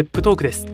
[0.00, 0.64] ペップトークです。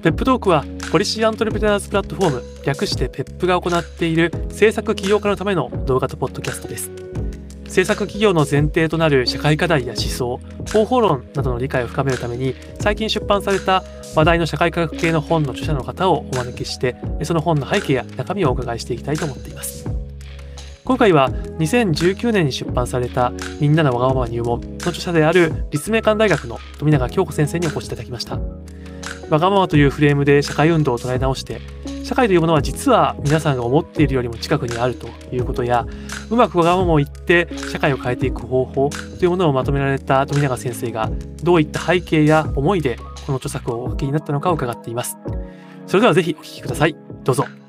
[0.00, 6.88] ペップトークはポリシーアントレプレナーズプラットフォーム略してペップが行っている制作起業家のための動画とポッドキャストです。
[7.66, 10.40] 制作企業の前提となる社会課題や思想
[10.72, 13.82] 方法論などの理解を深めるために最近出版された
[14.14, 16.94] 話題の社会科学系の本の著者の方をお招きして
[17.24, 20.03] その本の背景や中身をお伺いしていきたいと思っています。
[20.84, 28.38] 今回は2019年に出版された「みんなのわがまま入門」の著者である立命館大学の富永京子先生にお越しいただきました。
[29.30, 31.60] わがままというフレームで社会運動を捉え直して
[32.02, 35.86] 社会というものは実は皆さんが思っているよりも近くにあるということや
[36.30, 41.10] うまくわがままを言って社会を変えていく方法というものをまとめられた富永先生が
[41.42, 45.16] どういった背景や思いでこの著作をお書きになったのかを伺っています。
[45.86, 46.96] それではぜひお聞きください。
[47.24, 47.63] どうぞ。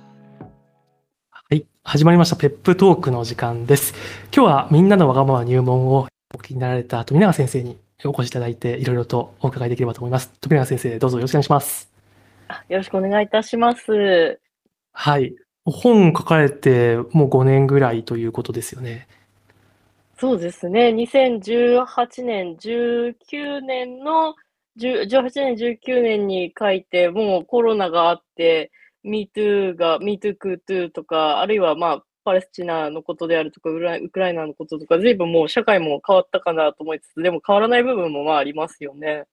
[1.85, 3.93] 始まりましたペップトークの時間です
[4.35, 11.96] 今日はみんなのわがまま入門をお聞きになられた富永先生にお越しいただいていろいろとお伺いできればと思います富永先生どうぞよろしくお願いします
[12.70, 14.40] よろしくお願いいたします。
[14.91, 15.35] はい。
[15.65, 19.07] 本書かれてもう5年ぐらいということですよね。
[20.18, 20.90] そうですね。
[20.90, 24.35] 2018年、19年の、
[24.79, 28.71] 18年、19年に書いて、もうコロナがあって、
[29.05, 39.25] MeToo が、MeToo とか、あるいはまあ、パレスチナのことであるとか、ウクライナのこととか、随分もう社会も変わったかなと思いつつ、でも変わらない部分もまあありますよね。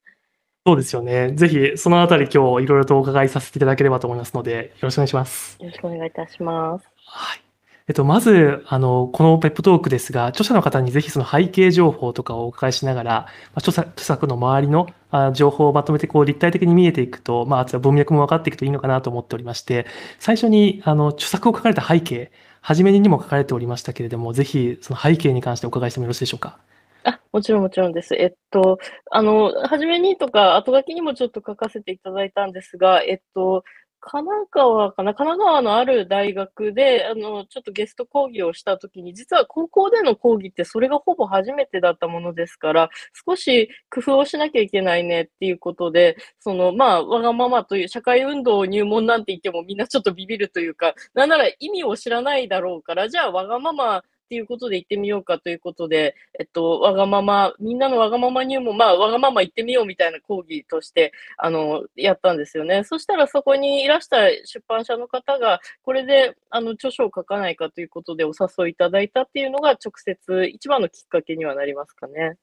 [0.67, 1.33] そうですよね。
[1.33, 5.57] ぜひ、そのあたり今日いろいろとお伺いさせていただければと思いますので、よろしくお願いします。
[5.59, 6.87] よろしくお願いいたします。
[7.07, 7.42] はい。
[7.89, 19.87] えっと、まず、あの、このペップトークですが、著者の方にぜひその背景情報とかをお伺いしながら、まあ、著作著作の周りのあ情報をまとめてこう立体的に見えていくと、まあ、文脈も分かっていくといいのかなと思っておりまして、
[20.19, 26.59] 最初に、あの、著作を書かれた背景、初めにも書かれておりましたけれども、ぜひその背景に関してお伺いしてもよろしいでしょうか？
[27.05, 28.15] あ、もちろんもちろんです。
[28.15, 28.79] えっと、
[29.11, 33.65] あの、初めにとか、後書きにもちょっと書かせていただいたんですが、えっと、
[34.05, 35.15] 神奈川かな？
[35.15, 42.91] 神奈川のある大学で、あの、ちょっとゲスト講義をしたときに、実は高校での講義ってそれがほぼ初めてだったものですから、
[43.27, 54.03] 少し工夫をしなきゃいけないねっていうことで、その、まあ、わがままという社会運動入門なんて言ってもみんなちょっとビビるというか、なんなら意味を知らないだろうから、じゃあわがまま
[54.33, 62.83] っていうことで行ってみようかということで、えっと、わがまま、みんなのわがまま入門、まあ、わがまま行ってみようみたいな講義として、あの、やったんですよね。
[62.85, 72.37] そしたらそこにいらした出版社の方が、これで、あの、著書を書かないかということでお誘いいただいたっていうのが直接一番のきっかけにはなりますかね。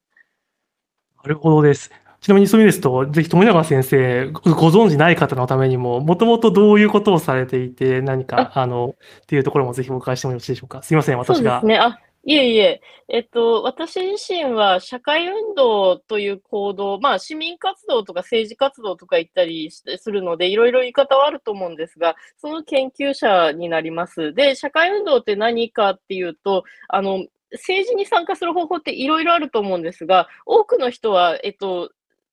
[1.23, 1.91] なるほどです。
[2.21, 10.81] ちなみにそういうですと、ぜひ富永先生、ご存知ない方のためにも、もともとどういうことをされていて、何か、あの、っていうところもぜひお伺いしてもよろしいでしょうか？
[10.83, 11.61] すいません、私が。
[11.61, 11.79] そうですね。
[11.79, 24.33] あ、いえいえ、えっと、私自身は社会運動という行動、まあ市民活動とか政治活動とか言ったりするので、いろいろ言い方はあると思うんですが、その研究者になります。
[24.33, 31.89] で、社会運動って何かっていうと、あの、政治に参加する方法っていろいろあると思うんですが、多くの人は、えっと、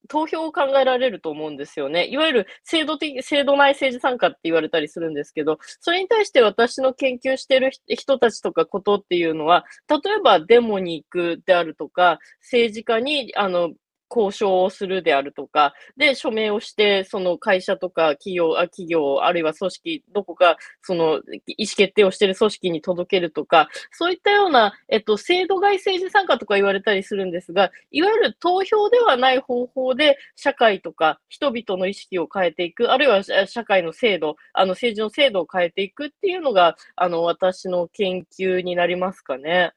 [0.08, 2.06] 投票を考えられると思うんですよね。
[2.08, 13.72] いわゆる制度的、制度内政治参加って言われたりするんですけど、それに対して私の研究してる人たちとかことっていうのは、例えばデモに行くであるとか、政治家に、あの、
[14.10, 39.72] 交渉をするであるとか、で、署名をして、その会社とか企業、あ企業、あるいは組織、どこか、その、意思決定をしている組織に届けるとか、そういったような、えっと、制度外政治参加とか言われたりするんですが、いわゆる投票ではない方法で、社会とか人々の意識を変えていく、あるいは社会の制度、あの、政治の制度を変えていくっていうのが、あの、私の研究になりますかね。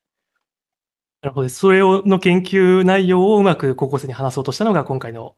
[1.22, 1.50] なるほど。
[1.50, 5.36] それをの研究内容をうまく高校生に話そうとしたのが今回の、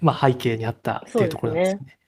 [0.00, 1.98] まあ、背景にあったっていうところなんですね。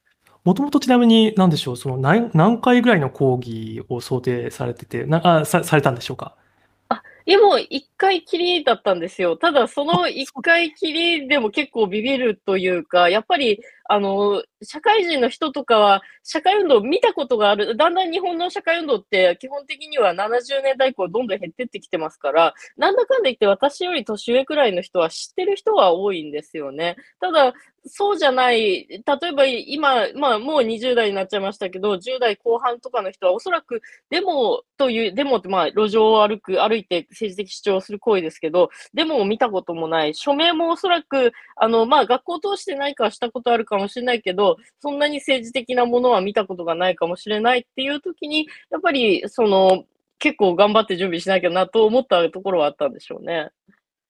[0.44, 6.36] もともとちなみに何でしょう、その何何回ぐらいの講義を想定されてて、なあさされたんでしょうか？
[6.90, 9.36] あ、いやもう一回きりだったんですよ。
[9.36, 17.74] ただその一回きりでも結構ビビるというか、やっぱりあの、社会人の人とかは、社会運動を見たことがある。
[17.76, 26.96] だんだん日本の社会運動って基本的には70年代以降どんどん減ってってきてますから、なんだかんだ言って私より年上くらいの人は知ってる人は多いんですよね。
[27.18, 27.54] ただ、
[27.86, 33.80] そうじゃない、例えば今、まあもう20代になっちゃいましたけど、10代後半とかの人はおそらく
[34.10, 49.84] デモという、デモってまあ路上を歩く、歩いて政治的主張をする行為ですけど、デモを見たこともない、署名もおそらく、あの、まあ学校を通してないかしたことあるかもしれないけど、そんなに政治的なものは見たことがないかもしれないっていう時に、やっぱり、その、
[50.18, 53.50] 結構頑張って準備しなきゃなと思ったところはあったんでしょうね。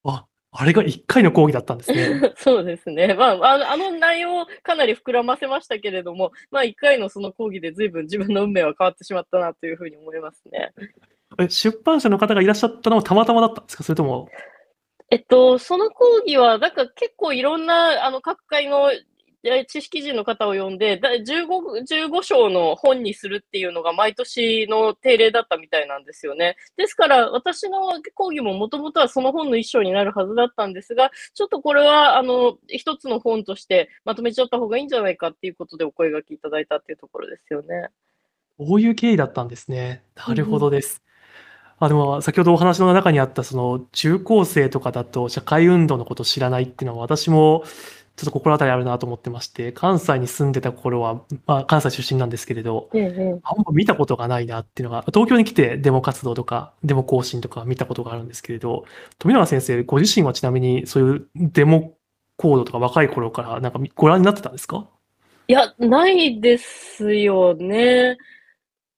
[0.05, 2.33] あ、あれが1回の講義だったんですね。
[2.37, 3.13] そうですね。
[3.15, 10.73] まあ、あの内容をかなり膨らませましたけれども、まあ、1回のその講義で随分自分の運命は変わってしまったなというふうに思いますね。
[11.39, 13.85] え、出版社の方がいらっしゃったのはたまたまだったんですか？
[13.85, 14.29] それとも
[15.11, 19.01] えっと、その講義は、なんか結構いろんな、あの、各界の、え、
[19.69, 26.57] 知識人の方を呼んで、だ15、15章の本にするっていうのが毎年の定例だったみたいなんですよね。
[26.77, 37.89] ですから、私の講義ももともとはその本の一章になるはずだったんですが、ちょっとこれは、あの、一つの本としてまとめちゃった方がいいんじゃないかっていうことでお声掛けいただいたっていうところですよね。
[38.59, 40.03] こういう経緯だったんですね。
[40.17, 40.51] なるうんうん。
[40.51, 41.03] ほどです。
[41.81, 47.63] あ、でも先ほどお話の中にあったその中高生とかだと社会運動のことを知らないっていうのは私も
[48.19, 53.41] ちょっと心当たりあるなと思ってまして、関西に住んでた頃は、まあ、関西出身なんですけれど、ええええ。
[53.45, 58.85] あんま見たことがないなっていうのが、東京に来てデモ活動とか、デモ行進とか見たことがあるんですけれど、
[59.21, 61.95] 富永先生、ご自身はちなみにそういうデモ
[62.37, 64.89] 行動とか若い頃からなんかみご覧になってたんですか？
[65.47, 68.17] いや、ないですよね。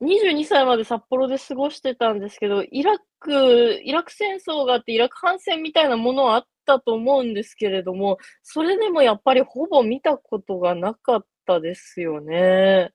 [0.02, 12.92] 22歳まで札幌で過ごしてたんですけど、イラクイラク戦争があって、イラク反戦みたいなものはあったと思うんですけれども、それでもやっぱりほぼ見たことがなかったですよね。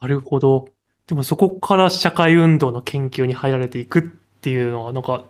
[0.00, 0.68] なるほど。
[1.06, 5.24] でもそこから社会運動の研究に入られていくっていうのはなんか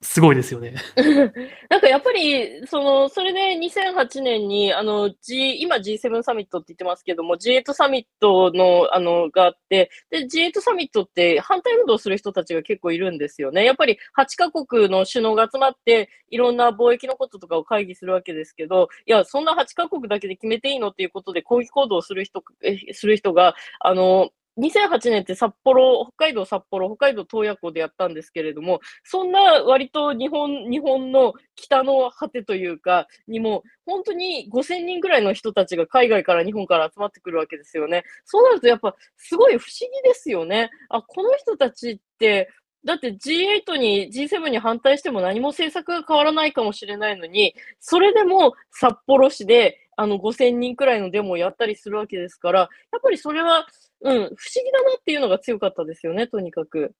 [0.00, 0.74] すごいですよね。
[1.68, 13.64] なんかやっぱり、その、それで2008年に、あの、G 今 G7 サミットって言ってますけども、G8 サミットの、あの、があって、で、G8 サミットって反対運動する人たちが結構いるんですよね。
[13.64, 22.44] やっぱり8カ国の首脳が集まって、いろんな貿易のこととかを会議するわけですけど、いや、そんな8カ国だけで決めていいのっていうことで抗議行動する人
[22.92, 38.04] する人が、あの、2008年って札幌、北海道札幌、北海道洞爺湖でやったんですけれども、そんな割と日本日本の北の果てというか、にも、ほんとに5000人ぐらいの人たちが海外から日本から集まってくるわけですよね。
[38.24, 40.70] そうなるとやっぱすごい不思議ですよね。
[40.88, 42.50] あ、この人たちって、
[42.84, 52.68] だって G8 に G7 に反対しても何も政策が変わらないかもしれないのに、それでも札幌市で、あの、5000人くらいのデモをやったりするわけですから、やっ
[53.02, 53.66] ぱりそれは、
[54.00, 56.94] うん、不思議だなっていうのが強かったですよね、とにかく。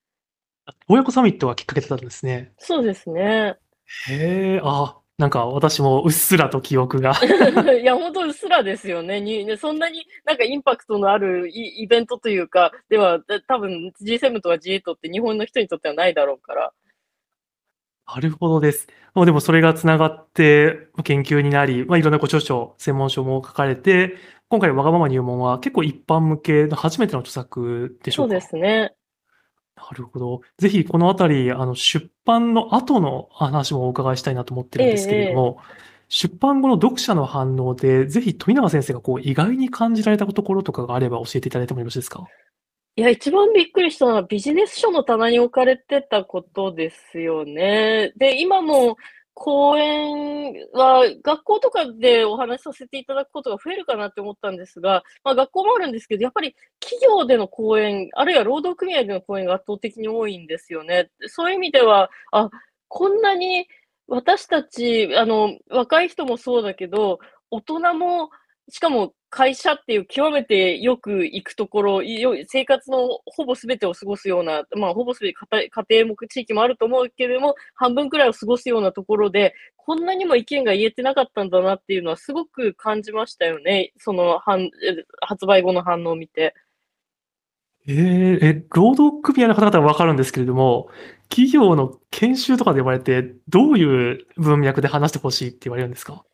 [0.66, 2.52] あ、洞爺湖サミットがきっかけだったんですね。
[2.58, 3.56] そうですね。
[4.08, 7.12] へえ、あ、なんか私もうっすらと記憶が。
[7.80, 9.20] いや、ほんとうっすらですよね。
[9.20, 16.72] にね、そんなになんかインパクトのあるイイベントというか、では、だ多分 G7 とか G8 って日本の人にとってはないだろうから。
[18.14, 18.86] なるほどです。
[19.14, 24.16] ま、でもそれが繋がって、ま、研究になり、ま、いろんなご著書、専門書も書かれて、
[24.48, 28.48] 今回わがまま入門は結構一般向けの初めての著作でしょそうでうか？
[28.48, 28.94] すね。
[29.76, 30.40] なるほど。
[30.58, 35.34] ぜひこのあたり、あの、出版の後の話もお伺いしたいなと思ってええるんですけれどええ。
[35.34, 35.58] も、
[36.08, 42.30] 出版後の読者の反応で、ぜひ富永先生がこう意外に感じられたこところとかがあれば教えていただいてもよろしいですか？
[42.98, 48.12] いや、一番びっくりしたのはビジネス書の棚に置かれてたことですよね。
[48.16, 48.96] で、今も
[49.34, 61.08] 講演は学校とかでお話しさせていただくことが増えるかなって思ったんですが、ま、学校もあるんですけど、やっぱり企業での講演、あるいは労働組合での講演が圧倒的に多いんですよね。
[61.28, 62.50] そういう意味では、あ、
[62.88, 63.68] こんなに
[64.08, 67.20] 私たち、あの、若い人もそうだけど、
[67.52, 68.30] 大人も、
[68.70, 72.00] しかも会社っていう極めてよく行くところ、
[72.46, 83.92] 生活のほぼ全てを過ごすような、まあ、ほぼすべかたい家庭も地域もあると思うけれども、半分くらいを過ごすようなところで、こんなにも意見が言えてなかったんだなっていうのはすごく感じましたよね。
[83.98, 84.38] その、
[85.20, 86.54] 発売後の反応を見て。
[87.86, 90.90] ええ、え、労働組合の方々は分かるんですけれども、
[91.30, 96.24] 企業の研修とかで呼ばれて、どういう文脈で話して欲しいって言われるんですか？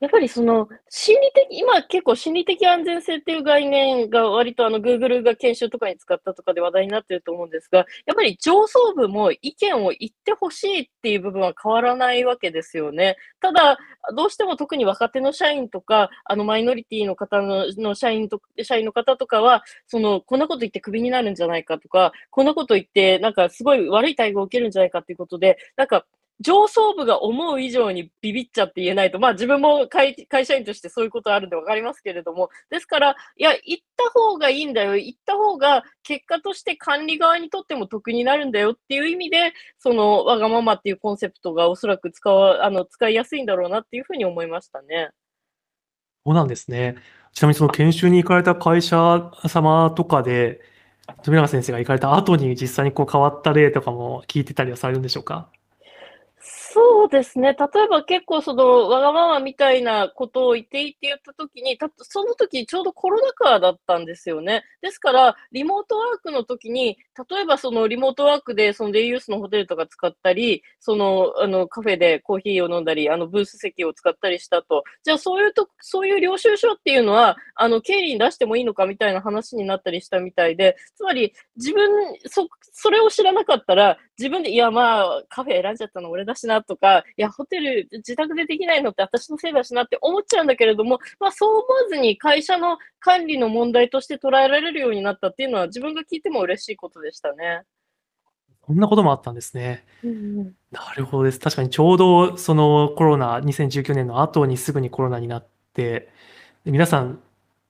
[0.00, 13.16] やっぱりその、心理的今結構心理的安全性っていう概念が割とあの Google が研修とかに使ったとかで話題になってると思うんですが、やっぱり上層部も意見を言って欲しいっていう部分は変わらないわけですよね。
[13.42, 13.78] ただ、
[14.16, 26.06] どうしても特に若手の社員とか、あのマイノリティの方のの社員と社員の方とかは、その、こんなこと言ってクビになるんじゃないかとか、こんなこと言ってなんかすごい悪い待遇を受けるんじゃないかっていうことで、なんか
[26.40, 30.14] 上層部が思う以上にビビっちゃって言えないと、まあ、自分も会
[30.46, 45.10] 社員としてそういうことあるんで分かりますけれども、ですから、いや、言った方がいいんだよ、言った方が結果として管理側にとっても得になるんだよっていう意味で、その、わがままっていうコンセプトがおそらく使わあの、使いやすいんだろうなっていう風に思いましたね。
[46.24, 46.96] そうなんですね。
[47.32, 50.60] ちなみにその研修に行かれた会社様とかで、
[51.22, 55.50] 富永先生が行かれた後に実際にこう変わった例とかも聞いてたりはされるんでしょうか？
[56.72, 57.48] そうですね。
[57.58, 64.62] 例えば結構その、わがままみたいなことを言っていいって言った時に、たその時ちょうどコロナ禍だったんですよね。
[64.80, 66.96] ですから、リモートワークの時に、
[67.28, 74.84] 例えばそのリモートワークでそのデイユースのホテルとか使ったり、その、あの、カフェでコーヒーを飲んだり、あの、ブース席を使ったりしたと。
[75.02, 81.90] じゃあそういうと、そういう領収書っていうのは、あの、経理に出してもいいのかみたいな話になったりしたみたいで、つまり自分、
[82.26, 97.62] そ、それを知らなかったら、自分で、いやまあ、カフェ選んじゃったの俺だしなとか、いや、ホテル自宅でできないのって私のせいだしなって思っちゃうんだけれども、まあ、そう思わずに会社の管理の問題として捉えられるようになったっていうのは自分が聞いても嬉しいことでしたね。
[98.60, 99.86] こんなこともあったんですね。
[100.04, 101.40] うんうん、なるほどです。
[101.40, 106.10] 確かにちょうどそのコロナ、2019年の後にすぐにコロナになって、
[106.66, 107.20] 皆さん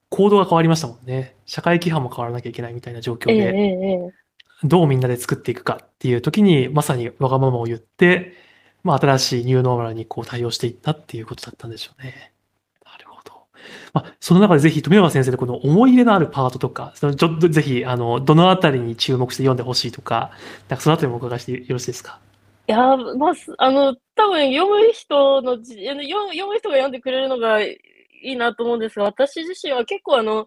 [0.08, 1.36] 行動が変わりましたもんね。
[1.46, 4.19] 社会規範も変わらなきゃいけないみたいな状況で、ええ
[4.64, 8.34] どうみんなで作っていくかっていう時に、まさにわがままを言って、
[8.82, 12.32] まあ、新しいニューノーマルにこう対応していったっていうことだったんでしょうね。
[12.84, 13.32] なるほど。
[13.92, 20.30] まあ、その中でぜひ富山先生でこの思い入れのあるパートとか、そのちょっとぜひ、あの、どのあたりに注目して読んでほしいとか、
[20.68, 22.18] なんかそのあたりもお伺いしてよろしいですか？
[22.68, 27.78] いや、まあ、あの、多分読む人の、読読む人が読んでくれるのがい
[28.22, 30.46] いなと思うんですが、私自身は結構あの、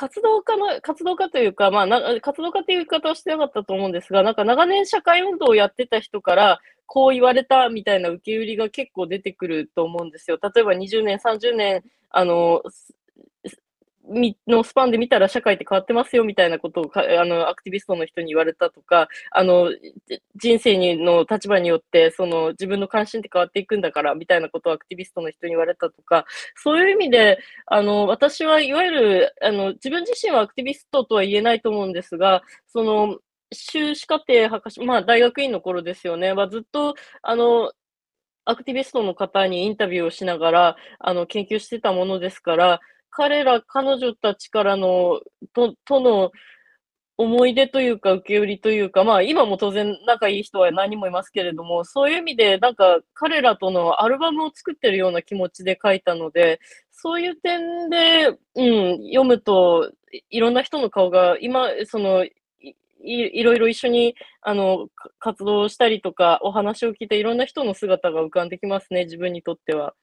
[0.00, 10.38] 活動家の、活動家というか、まあ、な活動家という言い方をしてなかったと思うんですが、なんか長年社会運動をやってた人から、こう言われたみたいな受け売りが結構出てくると思うんですよ。
[10.42, 12.62] 例えば20年、30年、あの、
[14.48, 19.70] のスパンで見たら社会って変わってますよみたいなことをあのアクティビストの人に言われたとか、あの
[20.36, 26.24] 人生にの立場によってその自分の関心って変わっていくんだからみたいなことをアクティビストの人に言われたとか、
[26.56, 33.18] そういう意味であの私はいわゆるあの自分自身はアクティビストとは言えないと思うんですが、その
[33.52, 37.72] 修士課程博士、まあ大学院の頃ですよね、はずっとあの
[38.44, 45.20] アクティビストの方にインタビューをしながらあの研究してたものですから、彼ら、彼女たちからの、
[45.52, 46.32] と、との
[47.16, 58.62] 思い出というか、受け売りというか、まあ、今も当然仲いい人は何人もいますけれども、そういう意味で、なんか、彼らとのアルバムを作ってるような気持ちで書いたので、そういう点で、う
[58.94, 59.92] ん、読むと、
[60.30, 62.30] いろんな人の顔が、今、その、い
[63.02, 64.88] いろいろ一緒にあの
[65.18, 69.94] 活動したりとか、お話を聞いていろんな人の姿が浮かんできますね、自分にとっては。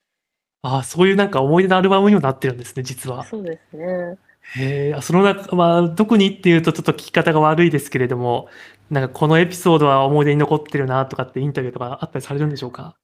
[0.62, 3.24] ああ、そういうなんか思い出のアルバムにもなってるんですね、実は。
[3.24, 4.18] そうですね。
[4.56, 8.48] へえ、その中、まあ、特にっていうとちょっと聞き方が悪いですけれども、
[8.90, 12.96] なんかこのエピソードは思い出に残ってるなとかってインタビューとかあったりされるんでしょうか？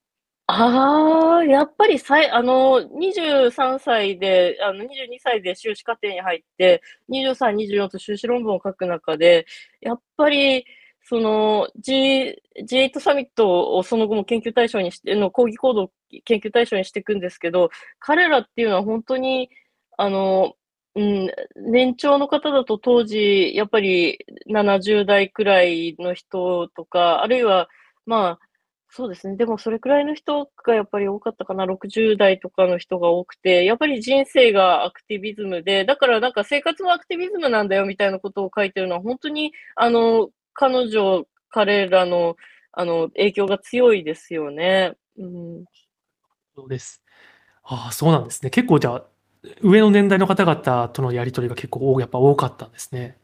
[0.47, 9.47] ああ、やっぱりさいあの、23歳で、あの、22歳で修士課程に入って、23、24と修士論文を書く中で、
[9.81, 10.65] やっぱり
[11.07, 15.91] その G、G8 サミットをその後も研究対象にして、の抗議行動を
[16.25, 17.69] 研究対象にしていくんですけど、
[17.99, 19.49] 彼らっていうのは本当に、
[19.97, 20.53] あの、
[20.95, 24.17] うん、年長の方だと当時、やっぱり
[24.49, 27.69] 70代くらいの人とか、あるいは、
[28.07, 28.45] まあ、
[28.89, 29.35] そうですね。
[29.35, 31.65] でもそれくらいの人がやっぱり多かったかな。
[31.65, 42.37] 60代とかの人が多くて、やっぱり人生がアクティビズムで、だからなんか生活もアクティビズムなんだよみたいなことを書いてるのは本当に、あの、彼女、彼らの、
[42.73, 44.95] あの、影響が強いですよね。
[45.17, 45.65] うん。
[46.55, 47.03] そうです。
[47.63, 48.49] ああ、そうなんですね。
[48.49, 49.05] 結構じゃあ、
[49.61, 53.17] 上の年代の方々とのやり取りが結構やっぱ多かったんですね。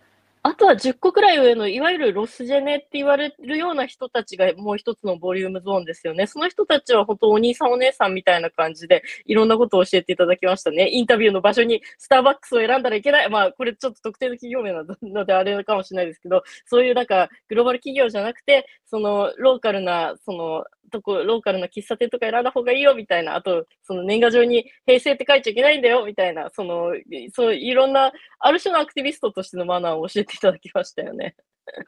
[0.43, 6.25] あとは10個くらい上の、いわゆるロスジェネって言われるような人たちがもう一つのボリュームゾーンですよね。
[6.25, 10.89] その人たちは本当お兄さんお姉さんみたいな感じで、いろんなことを教えていただきましたね。
[10.89, 13.29] インタビューの場所にスターバックスを選んだらいけない。
[13.29, 26.93] まあ、これちょっと特定の企業名なのであれかもしれないですけど、そういうなんかグローバル企業じゃなくて、そのローカルな、そのとこ、ローカルな喫茶店とか選んだ方がいいよみたいな、あと、その年賀状に平成って書いちゃいけないんだよみたいな、その、
[27.33, 31.35] そういろんな、ある種のアクティビストとしてのマナーを教えていただきましたよね。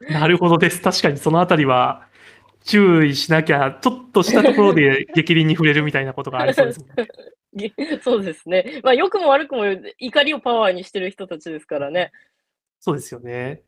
[0.09, 0.81] なるほどです。
[0.81, 2.07] 確かにそのあたりは、
[2.63, 6.87] 注意しなきゃ、ちょっとしたところで激鱗に触れるみたいなことがありそうですね。
[8.01, 8.79] そうですね。
[8.83, 9.65] まあ、良くも悪くも
[9.99, 12.11] 怒りをパワーにしてる人たちですからね。
[12.79, 13.63] そうですよね。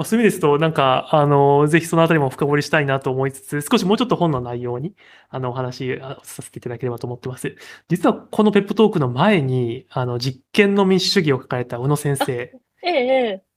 [0.00, 4.94] まあ、そういう意味ですと、なんか、あの、ぜひそのあたりも深掘りしたいなと思いつつ、少しもうちょっと本の内容に、
[5.28, 7.54] あの、お話させていただければと思ってます。
[7.90, 12.50] 実はこのペップトークの前に、あの、実験の民主主義を書かれた宇野先生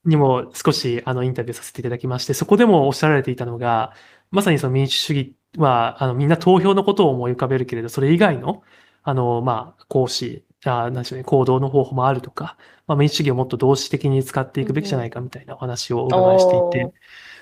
[0.03, 3.93] にも少し、あの、インタビューさせていただきまして、そこでもおっしゃられていたのが、
[4.29, 8.63] まさにその民主主義は、あの、みんな投票のことを思い浮かべるけれど、それ以外の、
[9.03, 12.55] あの、まあ、講師じゃあ、なんでしょうね、行動の方法もあるとか、
[12.87, 16.93] まあ、民主主義をもっと同志的に使っていくべきじゃないかみたいなお話をお伺いしていて、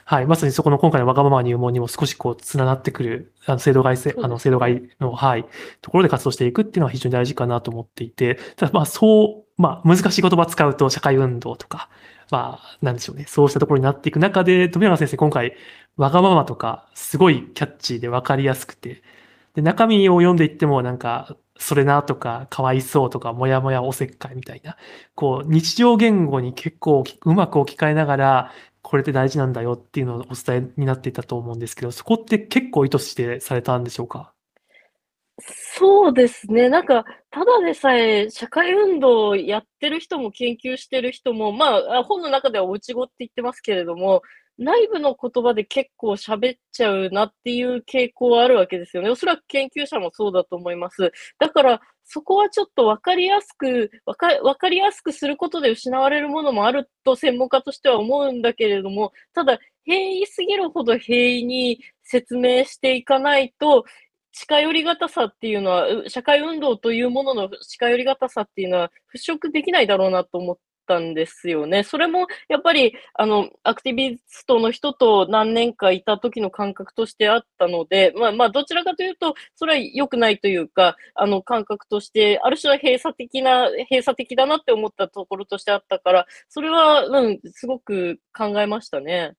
[0.06, 5.46] はい、まさにそこの今回のわがまま入門にも少しこう、つながってくる、あの、制度外せ、あの、制度外の、はい、
[5.84, 11.90] ところで活動していくっていうのは非常に大事かなと思っていて、ただまあ、そう、まあ、難しい言葉使うと社会運動とか、
[12.32, 15.54] まあ、なんでしょうね、そうしたところになっていく中で、富永先生、今回、
[15.96, 19.04] わがままとか、すごいキャッチーで分かりやすくて、
[19.56, 24.78] で、中身を読んでいっても、なんか、それなとか、かわいそうとか、もやもやおせっかいみたいな、
[25.14, 34.34] こう、日常言語に結構うまく置き換えながら、これって大事なんだよっていうのをお伝えになっていたと思うんですけど、そこって結構意図してされたんでしょうか？
[35.44, 36.68] そうですね。
[36.68, 44.24] なんか、ただでさえ社会運動をやってる人も研究してる人も、まあ、本の中では落ち語って言ってますけれども、
[44.58, 49.10] 内部の言葉で結構喋っちゃうなっていう傾向はあるわけですよね。
[49.10, 51.12] おそらく研究者もそうだと思います。
[51.40, 63.86] だから、そこはちょっと分かりやすく、わか分かりやすくすることで失われるものもあると専門家としては思うんだけれども、ただ、平易すぎるほど平易に説明していかないと、
[64.34, 70.58] 近寄りがたさっていうのは、社会運動というものの近寄りがたさっていうのは払拭できないだろうなと思っ
[70.92, 71.84] たんですよね。
[71.84, 89.34] それもやっぱり、あの、アクティビストの人と何年かいた時の感覚としてあったので、まあまあ、どちらかというと、それは良くないというか、あの、感覚として、ある種は閉鎖的な、閉鎖的だなって思ったところとしてあったから、それは、うん、すごく考えましたね。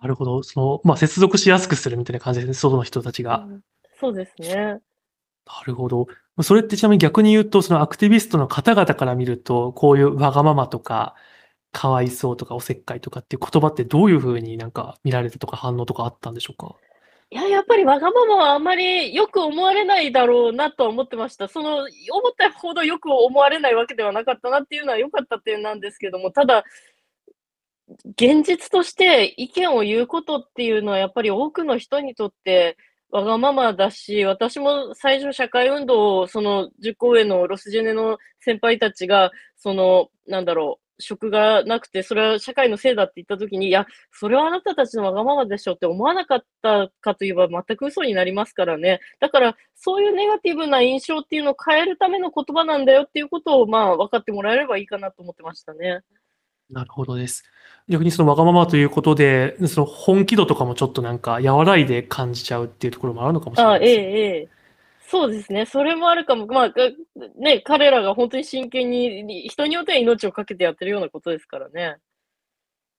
[0.00, 0.42] なるほど。
[0.42, 3.46] その、まあ、接続しやすくするみたいな感じですね、外の人たちが。
[3.48, 3.62] うん
[4.02, 4.80] そうですね。
[5.46, 6.08] なるほど。
[6.40, 11.14] それってちなみに逆に言うと、そのアクティビストの方々から見ると、こういうわがままとか、
[11.72, 16.74] かわいそうとかおせっかいとかっていう言葉ってどういうふうになんか見られたとか反応とかあったんでしょうか？
[17.30, 21.48] いや、やっぱりわがままはあんまりよく思われないだろうなとは思ってました。
[21.48, 21.88] その、思っ
[22.36, 26.64] たほどよく思われないわけではなかったなっていうのは良かった点なんですけども、ただ、
[28.04, 32.76] 現実として意見を言うことっていうのはやっぱり多くの人にとって
[33.12, 49.00] わがままだし、私も最初社会運動をその10個上のロスジェネの先輩たちが、その、なんだろう、職がなくて、それは社会のせいだって言ったときに、いや、それはあなたたちのわがままでしょって思わなかったかといえば全く嘘になりますからね。
[49.20, 56.00] だから、そういうネガティブな印象っていうのを変えるための言葉なんだよっていうことを、まあ、分かってもらえればいいかなと思ってましたね。
[56.70, 57.44] なるほどです。
[57.88, 64.04] 逆にそのわがままということで、その本気度とかもちょっとなんか和らいで感じちゃうっていうところもあるのかもしれああ、ええ、ないですね。
[64.04, 64.48] ええ。
[65.08, 65.66] そうですね。
[65.66, 66.46] それもあるかも。
[66.46, 66.90] まあ、が
[67.36, 71.96] ね、彼らが本当に真剣に、人によっては命をかけてやってるようなことですからね。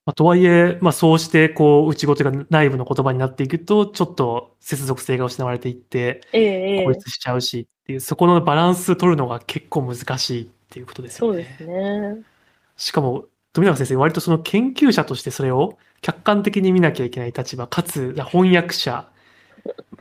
[0.06, 6.84] まあ、とはいえ、まあ、そうして、こう、内ごとが内部の言葉になっていくと、ちょっと接続性が失われていって、ええ、ええ。
[6.84, 11.44] 孤立しちゃうしっていう、そこのバランス取るのが結構難しいっていうことですよね。
[11.58, 12.22] そうですね。
[12.76, 19.08] しかも、富永先生、割とその研究者としてそれを客観的に見なきゃいけない立場、かつ翻訳者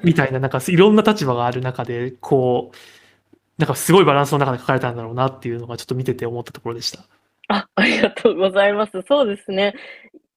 [0.03, 2.77] みたいな、なんかいろんな立場がある中で、こう、
[3.59, 7.05] なんかすごいバランスの中で書かれたんだろうなっていうのがちょっと見てて思ったところでした。
[7.49, 9.03] あ、ありがとうございます。
[9.07, 9.75] そうですね。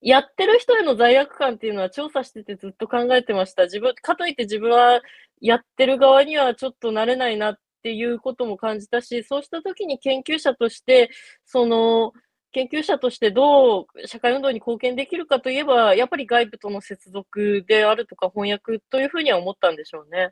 [0.01, 3.63] やってる人への罪悪感っていうのは調査しててずっと考えてました。
[3.63, 5.01] 自分、かといって自分は
[5.41, 11.10] やってる側にはちょっとなれないなっていうことも感じたし、そうした時に研究者として、
[11.45, 12.13] その、
[12.55, 20.31] 研究者としてどう社会運動に貢献できるかといえば、やっぱり外部との接続であるとか翻訳というふうには思ったんでしょうね。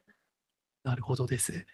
[0.85, 1.65] なるほどです。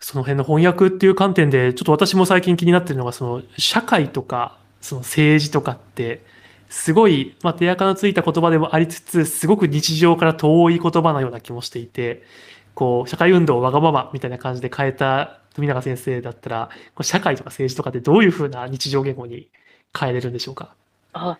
[0.00, 6.24] その辺の翻訳っていう観点で、ちょっと私も最近気になってるのが、その社会とか、その政治とかって、
[6.68, 12.24] すごい、まあ、手垢のついた言葉でもありつつ、すごく日常から遠い言葉のような気もしていて、
[12.74, 19.48] こう、社会運動をわがままみたいな感じで変えた富永先生だったら、こう社会とか政治とかってどういうふうな日常言語に
[19.98, 20.74] 変えれるんでしょうか？
[21.12, 21.38] あ、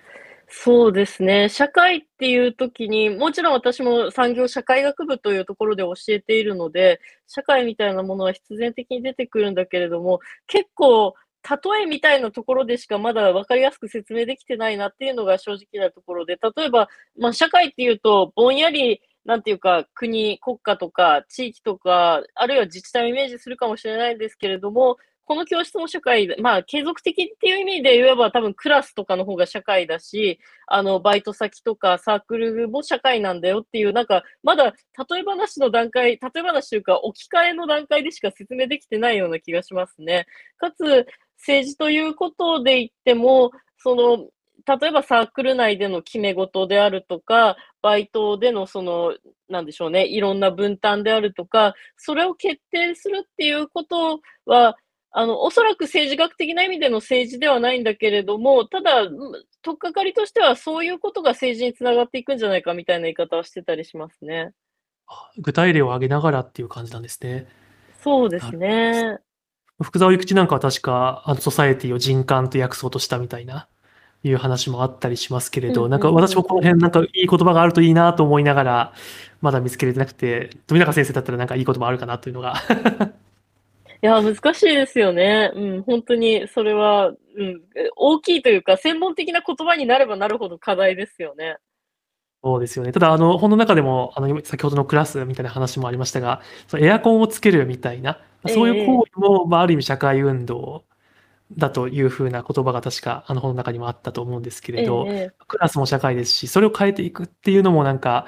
[0.48, 1.48] そうですね。
[1.48, 11.14] 社会っていう時に、もちろん私も産業社会学部というところで教えているので、社会みたいなものは必然的に出てくるんだけれども、結構、
[11.48, 24.96] 例えみたいなところでしかまだ分かりやすく説明できてないなっていうのが正直なところで、例えば、まあ、社会っていうと、ぼんやり、なんていうか、国、国家とか地域とか、あるいは自治体をイメージするかもしれないんですけれども、
[25.28, 34.72] この教室も社会、まあ、継続的っていう意味で言えば、多分クラスとかの方が社会だし、あの、バイト先とかサークルも社会なんだよっていう、なんか、まだ、例
[35.20, 40.26] え話の段階、例え話というか、置き換えの段階でしか説明できてないような気がしますね。
[40.56, 44.30] かつ、政治ということで言っても、その、
[44.80, 49.14] 例えばサークル内での決め事であるとか、バイトでのその、
[49.50, 54.74] なんでしょうね、いろんな分担であるとか、それを決定するっていうことは、
[55.10, 59.08] あの、おそらく政治学的な意味での政治ではないんだけれども、ただ、ん、
[59.62, 64.52] 取っかかりとしては、そういうことが政治に繋がっていくんじゃないかみたいな言い方はしてたりしますね。
[65.06, 67.46] あ、具体例を挙げながらっていう感じなんですね。
[68.02, 69.18] そうですね。
[69.82, 73.68] 福沢諭吉なんかは確か、あの、ソサエティを人間と訳そうとしたみたいな、
[74.24, 76.22] いう話もあったりしますけれど、うんなんかうんうん。
[76.22, 78.92] 私もこの辺なんかいい言葉があるといいなと思いながら、
[79.40, 82.54] まだ見つけれてなくて、富永先生だったらなんかいい言葉あるかなというのが。
[84.02, 85.50] いや、難しいですよね。
[85.54, 87.16] うん、ほんとにそれは、うん、
[87.76, 91.58] え、大きいというか、専門的な言葉になればなるほど課題ですよね。
[92.42, 92.92] そうですよね。
[92.92, 98.86] ただあの、本の中でも、あの、今先ほどのクラスみたいな話もありましたが、そのエアコンをつけるみたいな、そういうええ。
[98.86, 100.84] 行為も、ま、ある意味社会運動
[101.52, 105.34] だという風な言葉が確か、あの、本の中にもあったと思うんですけええれど、ええ。
[105.48, 108.26] クラスも社会ですし、それを変えていくっていうのもなんか、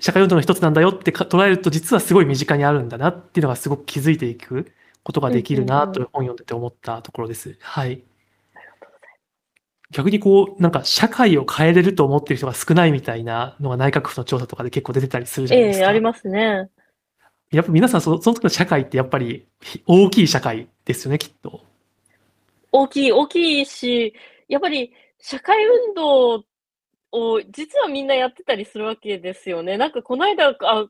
[0.00, 4.72] 社会運動の一つなんだよってか捉えると、実はすごい身近にあるんだなっていうのがすごく気づいていく
[5.08, 5.64] ことがうんできる。
[5.64, 7.56] なと本読んでて思ったところです。
[7.60, 7.88] はい。
[7.88, 8.02] ありが
[8.78, 9.18] とうござい
[9.90, 16.10] 逆にこう、なんか社会を変えれると思ってる人が少ないみたいなのが内閣府の調査とかで結構出てたりするじゃないでええ、ありすか。
[16.10, 16.68] ますね。
[17.50, 21.62] やっぱ皆さんそのその時の社会ってやっぱり、ひ大きい社会ですよね、きっと。
[22.70, 24.12] 大きい大きいし、
[24.46, 26.44] やっぱり社会運動
[27.12, 29.78] を実はみんなやってたりするわけですよね。
[29.78, 30.86] なんかこないだ、あ、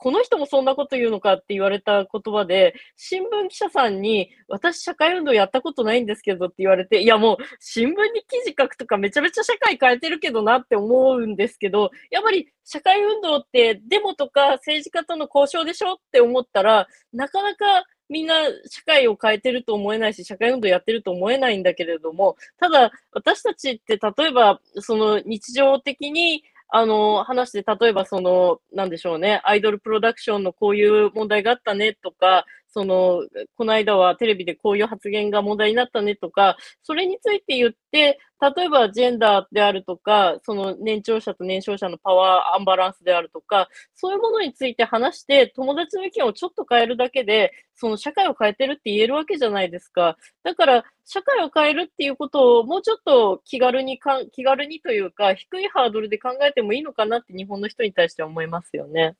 [0.00, 7.94] この人もそんなこと言うのかって言われた言葉で、新聞記者さんに、私社会運動やったことないんですけどって言われて、いやもう新聞に
[8.28, 18.34] 記事書くとかめちゃめちゃ社会変えてるけどなって思うんですけど、やっぱり社会運動ってデモとか政治家との交渉でしょって思ったら、なかなかみんな
[18.68, 33.22] 社会を変えてると思えないし、社会運動やってると思えないんだけれども、ただ、私たちって例えば、その日常的にあの、話して、例えばその、なんでしょうね、アイドルプロダクションのこういう問題があったねとか、その、
[33.56, 38.18] この間はテレビでこういう発言が問題になったねとか、それについて言って、
[38.56, 50.16] 例えばジェンダーであるとか、その年長者と年少者のパワーアンバランスであるとか、そういうものについて話して、友達の意見をちょっと変えるだけで、その社会を変えてるって言えるわけじゃないですか。
[50.44, 59.16] だから、社会を変えるっていうことをもうちょっと気軽にか気軽にというか、低いハードルで考えてもいいのかなって日本の人に対しては思いますよね。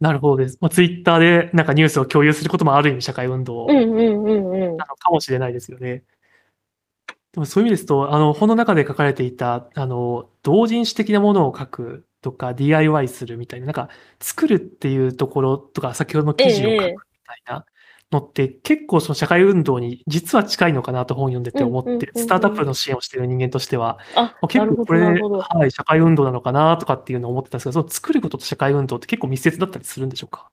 [0.00, 0.58] なるほどです。
[0.60, 3.66] ま、ツイッターでなんかニュースを共有することもある意味社会運動。
[3.66, 6.04] なのかもしれないですよね。
[7.32, 16.92] でもそういう意味ですと、あの、本の中で書かれていた、あの、同人誌的なものを書くとか、DIY するみたいな、なんか作るっていうところとか、先ほどのええ記事を書くええ。
[16.92, 17.66] みたいな
[18.10, 22.06] のって、結構その社会運動に実は近いのかなと本読んでて思って、うんうん。
[22.14, 23.98] スタートアップの支援をしている人間としては、
[24.48, 25.00] 結構これ。
[25.00, 30.50] はい、社会運動なのかなとかっていうのを思ってたんですけど、その作ることと社会運動って結構密接だったりするんでしょうか？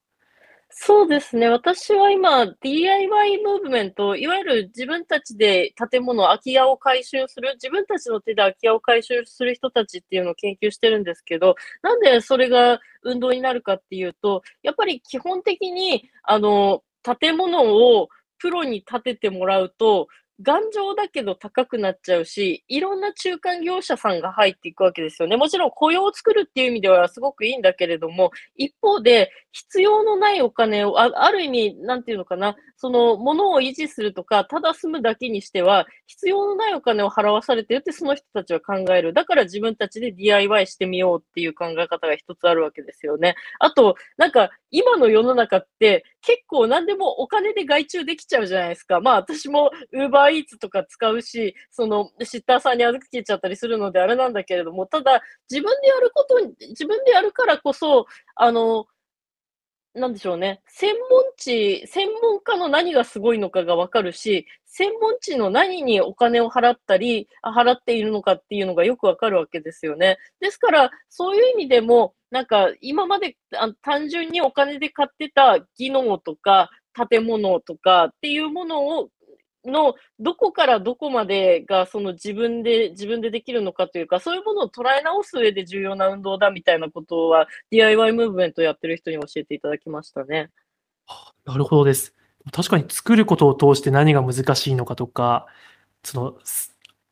[0.77, 1.47] そうですね。
[1.47, 16.83] 私は今、DIY ムーブメント、いわゆる自分たちで建物、空き家を改修する、自分たちの手で空き家を改修する人たちっていうのを研究してるんですけど、なんでそれが運動になるかっていうと、やっぱり基本的に、あの、
[17.19, 20.07] 建物をプロに建ててもらうと、
[20.41, 25.37] 頑丈だけど高くなっちゃうし、いろんな中間業者さんが入っていくわけですよね。
[25.37, 39.13] もちろん雇用を作るっていう意味ではすごくいいんだけれども、一方で必要のないお金を、あある意味、なんていうのかな、その物を維持するとか、ただ住むだけにしては、必要のないお金を払わされてるってその人たちは考える。
[39.13, 43.35] だから自分たちで DIY してみようっていう考え方が一つあるわけですよね。
[43.59, 48.99] あと、なんか今の世の中って結構何でもお金で外注できちゃうじゃないですか。
[48.99, 56.35] まあ私も Uber Eats とか使うし、そのシッターさんに預けちゃったりするのであれなんだけれども、ただ自分でやること
[56.69, 58.87] 自分でやるからこそ、あの
[59.93, 70.17] なんでしょうね、専門知専門家の何がすごいのかが分かるし、専門知の何にお金を払ったり、払っているのかっていうのがよく分かるわけですよね。
[70.41, 76.69] ですから、そういう意味でも、なんか今まで、あ、単純にお金で買ってた技能とか
[77.09, 79.09] 建物とかっていうものを
[79.63, 90.49] の、どこからどこまでがその自分で自分でできるのかというか、そういうものを捉え直す上で重要な運動だみたいなことは、DIY ムーブメントやってる人に教えていただきましたね。
[91.45, 92.13] なるほどです。
[92.51, 95.47] 確かに作ることを通して何が難しいのかとか、
[96.03, 96.37] その、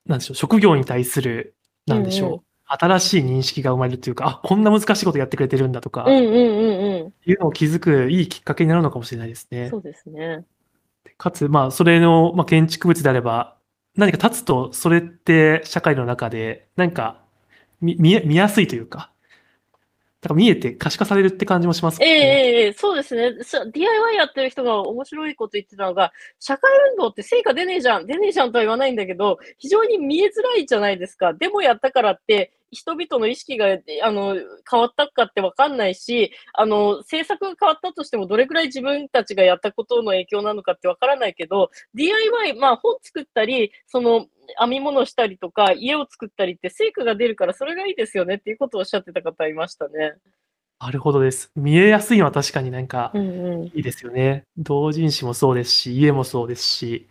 [0.06, 1.56] なんでしょう、職業に対する、
[1.88, 2.53] なんでしううん。
[2.66, 6.38] 新しい認識が生まれるというか、あ、こんな難しいことやってくれてるんだとかうんうんう
[6.72, 7.14] んうん。
[7.30, 9.70] いうのを気づくいいきっかけになるのかもしれないですね。
[9.70, 10.46] そうですね。
[11.18, 13.58] かつ、まあ、それの、ま、建築物であれば、
[13.96, 17.22] 何か建つと、それって社会の中で、なんか、
[17.82, 19.13] み見え見やすいというか、
[20.24, 23.44] だから見えて可視化されるって感じもしますえええそうですね。
[23.44, 31.34] そ DIY やってる人が面白いこと言ってたのが、社会運動って成果出ねえじゃん、出ねえじゃんとは言わないんだけど、非常に見えづらいじゃないですか。
[31.34, 34.36] でもやったからって、人々の意識が、あの、
[34.70, 44.28] 変わったかってわかんないし、あの、政策が変わったとしても、どれくらい自分たちがやったことの影響なのかってわからないけど、DIY、まあ本作ったり、その、
[44.60, 50.14] 編み物したりとか、家を作ったりって成果が出るからそれがいいですよねっていうことをおっしゃってた方いましたね。
[50.80, 51.52] なるほどです。
[51.56, 53.64] 見えやすいのは確かになんかうんうん。
[53.68, 54.44] いいですよね。
[54.58, 57.08] 同人誌もそうですし、家もそうですし、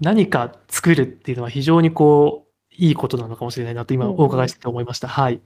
[0.00, 5.08] 何か作るっていうのは非常にこう、いいことなのかもしれないなと今うんお伺いしてて思いました。
[5.08, 5.40] はい。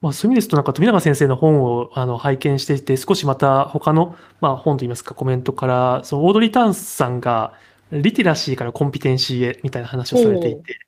[0.00, 7.54] まあ、そういう意味ですとなんか富永先生の本をあの拝見していて、少しまた他の、まあ、本といいますかコメントから、そのオードリー・タンスさんが
[7.92, 10.78] リテラシーからコンピテンシーへみたいな話をされていて、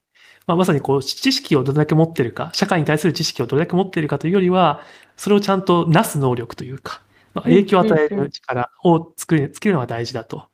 [0.47, 4.81] まあ、まさにこう知識をどれだけ持ってるか、社会に対する知識をどれだけ持ってるかというよりは、
[5.17, 7.03] それをちゃんとなす能力というか、
[7.35, 10.49] まあ、影響を与える力を作る、つけるのが大事だと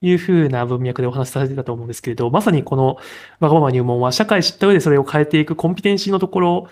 [0.00, 2.96] いうふうな文脈でお話しされてたと思うんですけれど、まさにこの
[3.40, 6.68] わがまま入門は社会知った上でそれを変えていくコンピテンシーのところを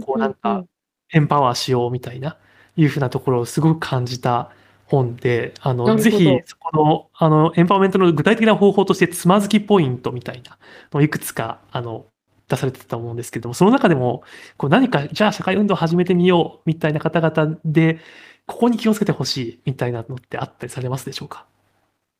[0.00, 0.64] こうなんか
[1.12, 2.38] エンパワーしようみたいな、
[2.76, 4.50] いうふうなところをすごく感じた
[4.92, 10.58] 本で、あの、ぜひ、そこの、あの、エンパワーメントの具体的な方法として、つまずきポイントみたいな
[10.92, 12.04] のをいくつか、あの、
[12.48, 14.22] 出されてたと思うんですけれども、その中でも、
[14.58, 18.00] こう何か、じゃあ社会運動を始めてみようみたいな方々で、
[18.46, 21.46] ここに気をつけてほしいみたいなのってあったりされますでしょうか？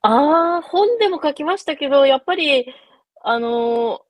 [0.00, 2.66] ああ、本でも書きましたけど、やっぱり、
[3.22, 4.00] あの、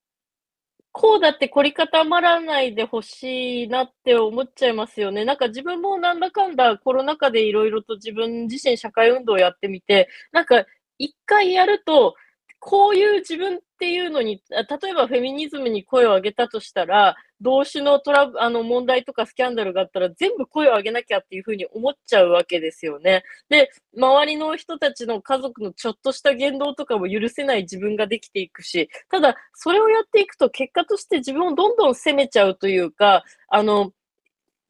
[0.93, 5.25] こうだって凝り固まらないでほしいなって思っちゃいますよね。
[5.25, 10.67] なんか自分もなんだかんだコロナ禍でいろいろと自分自身社会運動をやってみて、なんか
[10.99, 12.15] 一回やると、
[12.61, 23.25] こういう自分っていうのに、例えばフェミニズムに声を上げたとしたら、同種のトラブあの問題とかスキャンダルがあったら全部声を上げなきゃっていうふうに思っちゃうわけですよね。
[23.49, 33.93] で、周りの人たちの家族のちょっとした言動とかも許せない自分ができていくし、ただ、それをやっていくと結果として自分をどんどん責めちゃうというか、あの、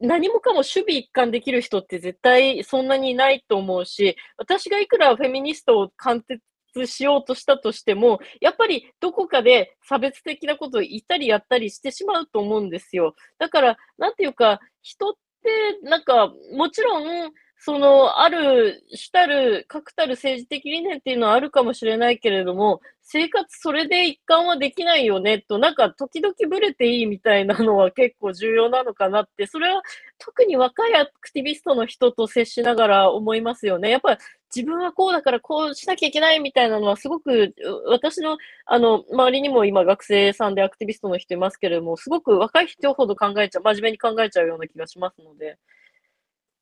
[0.00, 6.40] 何もかも守備一貫できる人って絶対そんなにいないと思うし、私がいくらフェミニストを貫徹
[6.87, 13.14] しようとしたとしても、やっぱりどこかで差別的なことを言ったりやったりしてしまうと思うんですよ。
[13.38, 17.32] だから、なんていうか、人って、なんか、もちろん、
[17.64, 29.82] その、ある、主たる、確たる政治的理念っていうのはあるかもしれないけれども、生活それで一貫はできないよね、と、なんか、時々ブレていいみたいなのは結構重要なのかなって、それは
[30.18, 33.90] 特に若いアクティビストの人と接しながら思いますよね。
[33.90, 34.18] やっぱ
[34.54, 38.36] 自分はこうだからこうしなきゃいけないみたいなのはすごく、う私の、
[38.66, 45.46] あの、周りにも今学生さんでアクティビストの人いますけれども、すごく若い人ほど考えちゃう、真面目に考えちゃうような気がしますので。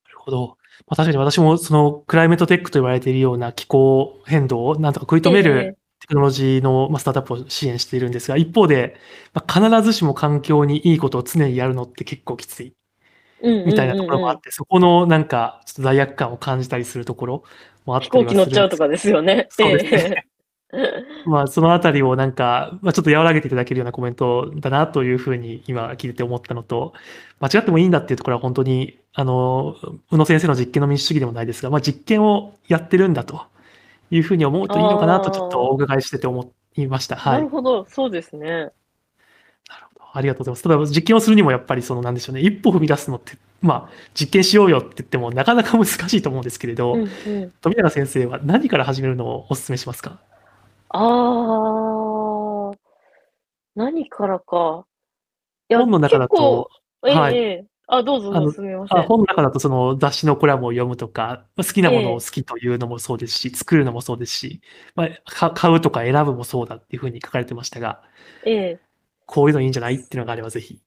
[0.05, 0.57] なるほど。
[0.87, 8.95] まあ、確かに私もそのクライメットテックと言われているような気候変動をなんとか食い止めえるテクノロジーのまあスタートアップを支援しているんですが、一方で、
[9.33, 12.73] まあ、必ずしも環境にいいことを常にやるのって結構きつい
[13.41, 17.43] みたいなところもあって、そこのなんかちょっと罪悪感を感じたりするところ
[17.85, 19.47] もあった飛行機乗っちゃうとかですよね。
[19.49, 20.31] そうですねええ
[21.25, 26.93] まあ、そのあたりをなんか、まあ、ちょっと和らげていただけるようなコメントだなというふうに今聞いてて思ったのと、
[27.39, 29.75] 間違ってもいいんだっていうところは本当に、あの、
[30.11, 33.41] 宇野先生の実験の民主主義でもないですが、まあ、実験をやってるんだと
[34.11, 37.15] いうふうに思うといいのかなとちょっとお伺いしてて思いました。
[37.17, 37.31] は。
[37.33, 38.71] ないるほど、そうですね。
[40.13, 40.63] ありがとうございます。
[40.63, 50.19] ただ、実験をするにもやっぱりその、なんでしょうね、一歩踏み出すのって、まあ、実験しようよって言ってもなかなか難しいと思うんですけれど、うんうん、富永先生は何から始めるのをお勧めしますか？
[50.89, 52.77] ああ、
[53.75, 54.85] 何からか。
[55.69, 56.69] いや、本の中だと、
[57.05, 57.35] ええはい。
[57.35, 57.65] ええ。
[57.87, 58.97] あ、どうぞすみません。
[58.99, 64.61] あ本の中だとその雑誌のコラムを読むとか、まあ好きなものええを好きというのもそうですし、作るのもそうですし、
[64.95, 68.01] まあ、か買うとか選ぶもそうだっていうふうに書かれてましたが、
[68.45, 68.79] ええ
[69.33, 69.95] こういうのいいんじゃない？
[69.95, 70.77] っていうのがあればぜひ。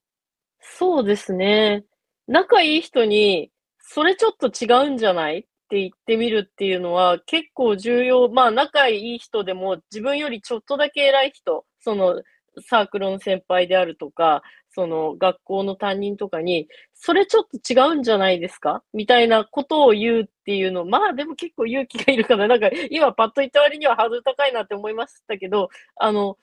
[0.60, 1.84] そうですね。
[2.28, 5.38] 仲いい人に、それちょっと違うんじゃない？
[5.38, 8.28] って言ってみるっていうのは結構重要。
[8.28, 12.22] まあ、仲いい人でも自分よりちょっとだけ偉い人、その
[12.68, 18.82] サークルの先輩であるとか、その学校の担任とかに、それちょっと違うんじゃないですか？
[18.92, 26.36] みたいなことを言うっていうの、まあでも結構勇気がいるから、なんか今パッと言った割にはハードル高いなって思いましたけど、あの、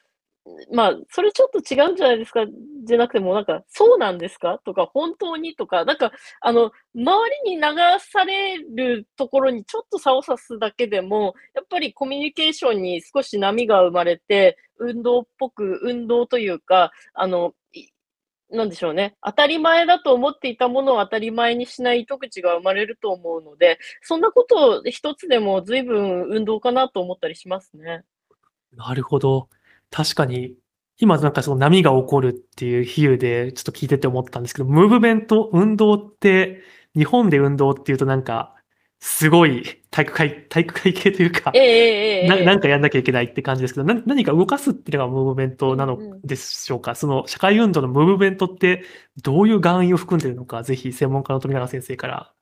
[0.73, 2.41] まあ、それちょっと違うんじゃないですか？
[2.83, 4.59] じゃなくても、なんか、そうなんですか？
[4.65, 5.55] とか、本当に？
[5.55, 7.61] とか、なんか、あの、周りに流
[7.99, 17.53] されるところにちょっと差を差すだけでも、やっぱりコミュニケーションに少し波が生まれて、運動っぽく、運動というか、あの、
[18.49, 19.15] なんでしょうね。
[19.23, 28.03] 当たり前だと思っていたものを当たり前にしない糸口が生まれると思うので、そんなこと一つでも随分運動かなと思ったりしますね。
[28.73, 29.47] なるほど。
[29.91, 30.55] 確かに、
[30.97, 36.63] 今なんかその波が起こるっていう比喩でちょっと聞いてて思ったんですけど、ムーブメント、運動って
[36.95, 38.55] 日本で運動っていうとなんか、
[38.99, 41.61] すごい体育会、体育会系というか、ええ
[42.21, 42.45] ええなええ。
[42.45, 48.83] なんかやんなきゃいけないって感じですけど、な何か動かすっていうのがムーブメントなのうんうんでしょうか、その社会運動のムーブメントって
[49.23, 52.33] どういう含意を含んでいるのか、ぜひ専門家の富永先生から。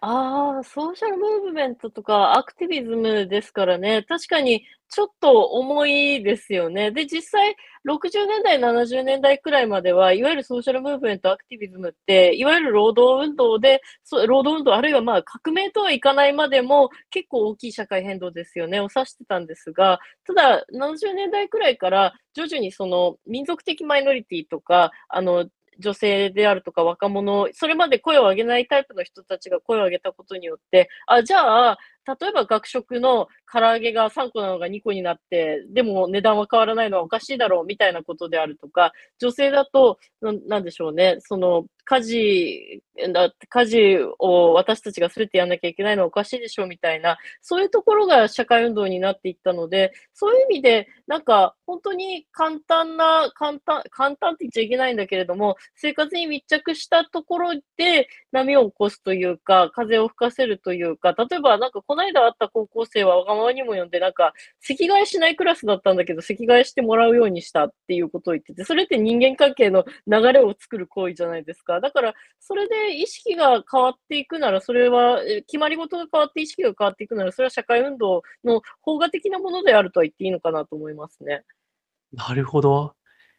[0.00, 6.92] ああ、ソーシャルムーブメントとかアクティビズムですからね、確かにちょっと重いですよね。
[6.92, 13.80] で、実際、60年代、70年代くらいまでは、いわゆるソーシャルムーブメント、アクティビズムって、いわゆる労働運動で、
[14.28, 31.78] 労働運動、あるいはまあ革命とはいかないまでも、結構大きい社会変動ですよね、を指してたんですが、ただ、70年代くらいから、徐々にその民族的マイノリティとか、あの、女性であるとか若者、それまで声を上げないタイプの人たちが声を上げたことによって、あ、じゃあ、
[32.20, 42.82] 例えば学食の唐揚げが3個なのが2個になって、でも値段は変わらないのはおかしいだろうみたいなことであるとか、女性だと、なんでしょうね、その家事、
[43.14, 71.77] だ家事を私たちが全てやんなきゃいけないのはおかしいでしょうみたいな、そういうところが社会運動になっていったので、そういう意味で、なんか本当に簡単な、簡単、簡単って言っちゃいけないんだけれども、生活に密着したところで波を起こすというか、風を吹かせるというか、例えばなんかこの間会った高校生はわがままにも呼んで、なんか席替えしないクラスだったんだけど、席替えしてもらうようにしたっていうことを言ってて、それって人間関係の流れを作る行為じゃないですか。
[71.80, 81.44] だから、それで意識が変わっていくなら、それは、え決まり事が変わって意識が変わっていくなら、それは社会運動の邦画的なものであるとは言っていいのかなと思いますね。
[82.12, 82.94] なるほど。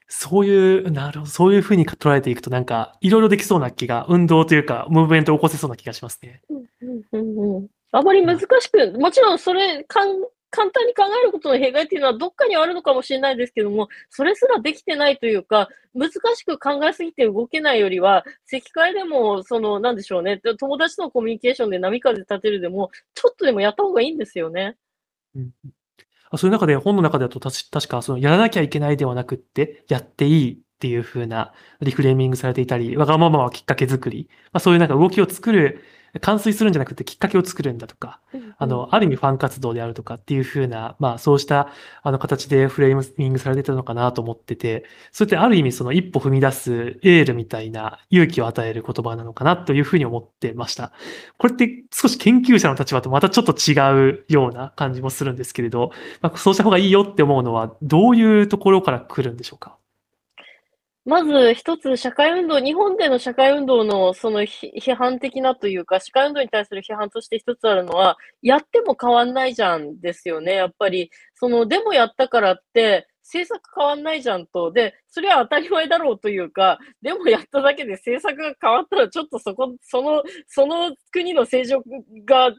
[0.08, 6.41] そういう、なるほど、そういう風に捉えていくとなんか、いろいろできそうな気が、運動というか、ムーブメントを起こせそうな気がしますね。
[6.49, 7.67] うんうんうんうん。
[7.91, 10.21] あまり難しく、もちろんそれ、かん
[10.52, 24.76] 簡単に考えることの弊害っていうのはどっかにあるのかもしれないですけども、それすらできてないというか、難しく考えすぎて動けないよりは、席替えでも、その、なんでしょうね、友達とのコミュニケーションで波風立てるでも、ちょっとでもやった方がいいんですよね。
[25.36, 25.52] うん。
[26.32, 35.84] あ、そういう中で、本の中だと、確かそのやらなきゃいけないではなくって、やっていいっていう風なリフレーミングされていたり、わがままはきっかけ作り、まあ、そういうなんか動きを作る、
[36.22, 38.19] 完遂するんじゃなくてきっかけを作るんだとか、
[38.58, 41.69] あの、ある意味ファン活動であるとかっていう風な、まあそうした
[42.04, 50.91] あの形でフレーミングされてたのかなと思ってて、それってある意味その一歩踏み出すエールみたいな勇気を与える言葉なのかなというふうに思ってました。
[51.38, 53.74] これって少し研究者の立場とまたちょっと違
[54.12, 55.91] うような感じもするんですけれど、
[56.22, 59.79] まあ、そうした方がいいよって思うのはどういうところから来るんでしょうか？
[61.10, 70.54] まず一つ社会運動、日本での社会運動のその批判的なというか、社会運動に対する批判として一つあるのは、やっても変わんないじゃんですよね。
[70.54, 74.72] やっぱり、その、でもやったからって、政策変わんないじゃんと。
[74.72, 82.52] で、それは当たり前だろうというか、でもやっただけで政策が変わったらちょっとそこ、その、その国の政治が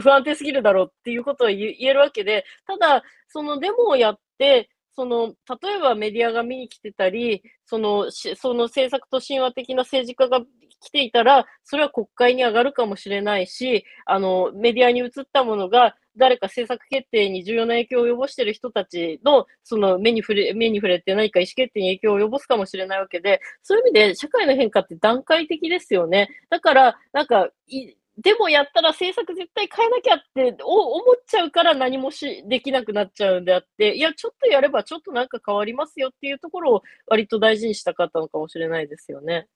[0.00, 5.32] 不安定すぎるだろうっていうことは言えるわけで、ただ、そのデモをやって、その、
[5.62, 10.40] 例えばメディアが見に来てたり、その、その政策と神話的な政治家が
[10.80, 26.28] 来ていたら、それは国会に上がるかもしれないし、あの、メディアに移ったものが、誰か政策決定に重要な影響を及ぼしている人たちの、その目に触れ、目に触れて何か意思決定に影響を及ぼすかもしれないわけで、そういう意味で社会の変化って段階的ですよね。
[26.50, 39.46] だから、なんか、いでもやったら政策絶対変えなきゃってお思っちゃうから何もしできなくなっちゃうんであって、いや、ちょっとやればちょっとなんか変わりますよっていうところを割と大事にしたかったのかもしれないですよね。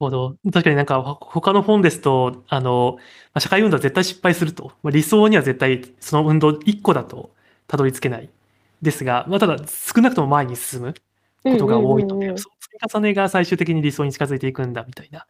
[0.00, 0.36] ほど。
[0.52, 3.02] 確かになんかほ他の本ですと、あの、ま
[3.34, 4.72] あ社会運動は絶対失敗すると。
[4.82, 7.30] まあ理想には絶対その運動1個だと
[7.68, 8.28] たどり着けない。
[8.82, 10.94] ですが、まあただ少なくとも前に進む
[11.44, 15.26] ことが多いという、うんうんうんうんその積み重ねが最終的に理想に近づいていくんだみたいな。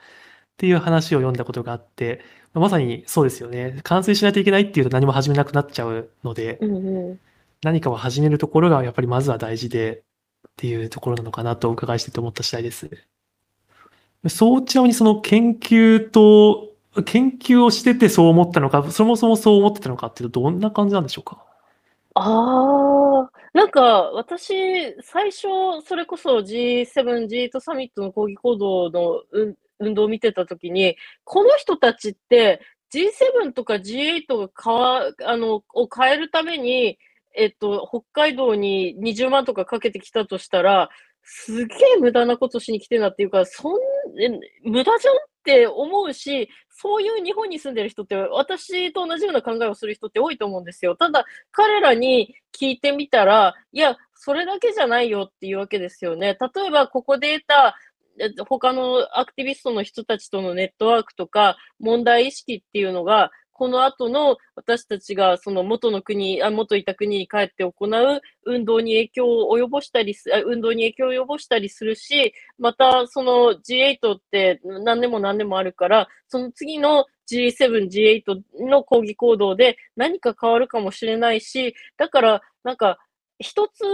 [0.55, 2.21] っていう話を読んだことがあって、
[2.55, 3.81] まさにそうですよね。
[3.83, 7.21] 完成しないといけないっていうと何も始めなくなっちゃうので、うんうん
[7.63, 10.03] 何かを始めるところがやっぱりまずは大事で
[10.49, 12.91] っていうところなのかなとお伺いしてて思った次第です。
[14.29, 16.75] そうちなみにその研究と、
[17.07, 21.43] 研究をしててそう思ったのか、そもそもそう思ってたのかっていうとどんな感じなんでしょうか？
[22.13, 25.47] ああ、なんか私、最初、
[25.87, 32.61] それこそ G7、G8 サミットの抗議行動の運運動を見てたときに、この人たちって
[32.93, 36.99] G7 とか G8 がかわあのを変えるために、
[37.37, 40.91] えっと、北海道に20万とかかけてきたとしたら、
[41.23, 43.73] すげえ無駄なことしに来てなっていうか、そん
[44.65, 50.97] 無駄じゃんって思うし、そういう日本に住んでる人って、私と同じような考えをする人って多いと思うんですよ。
[50.97, 56.37] ただ、彼らに聞いてみたら、いや、それだけじゃないよっていうわけですよね。
[56.55, 57.77] 例えば、ここで得た
[58.49, 82.99] 他のアクティビストの人たちとのネットワークとか問題意識っていうのがこの後の私たちがその元の国、あ元いた国に帰って行う運動に影響を及ぼしたりす、運動に影響を及ぼしたりするし、またその G8 って何年も何年もあるから、その次の G7、G8 の抗議行動で何か変わるかもしれないし、だからなんか
[83.39, 83.85] 一つ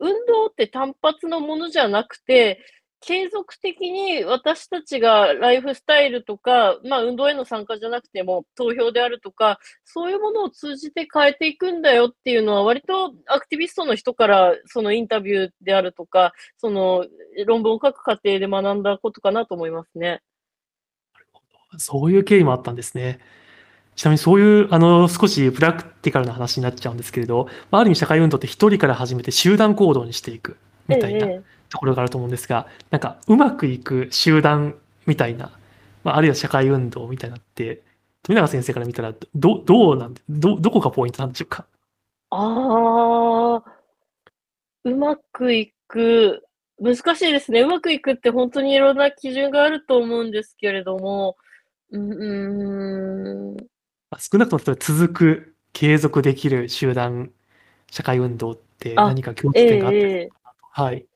[0.00, 2.58] 運動って単発のものじゃなくて、
[3.06, 17.06] 継続的に私たちがライフスタイルとか、まあ、運動への参加じゃなくても投票であるとか、そういうものを通じて変えていくんだよっていうのは、割とアクティビストの人からそのインタビューであるとか、その
[17.46, 20.22] 論文を書く過程で学んだことかなと思いますね。
[21.76, 23.18] そういう経緯もあったんですね。
[23.96, 30.56] ちなみにそういう、あの、少しプラクティカルな話になっちゃうんですけれど、ある意味社会運動って一人から始めて集団行動にしていく
[30.88, 31.26] みたいな。
[31.26, 34.76] ええところがあると思うんですが、なんかうまくいく集団
[35.06, 35.50] みたいな、
[36.04, 37.82] まあ、あるいは社会運動みたいなって、
[38.22, 41.66] 富永先生から見たら、ど、どうなんで、ど、どこがポイントなんでしょうか？
[42.30, 43.72] ああ、
[44.84, 46.44] うまくいく、
[46.80, 47.62] 難しいですね。
[47.62, 51.36] うまくいくって本当にいろんな基準があると思うんですけれども、
[51.90, 53.56] うん、
[54.16, 57.32] 少なくとも続く、継続できる集団、
[57.90, 60.43] 社会運動って何か共通点があったりするかなと。
[60.74, 61.06] はい。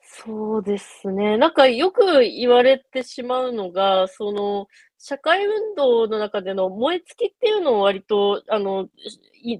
[0.00, 1.36] そうですね。
[1.38, 4.66] なんかよく言われてしまうのが、その、
[4.98, 8.88] 社会運動の中での燃え尽きっていうのを割と、あの、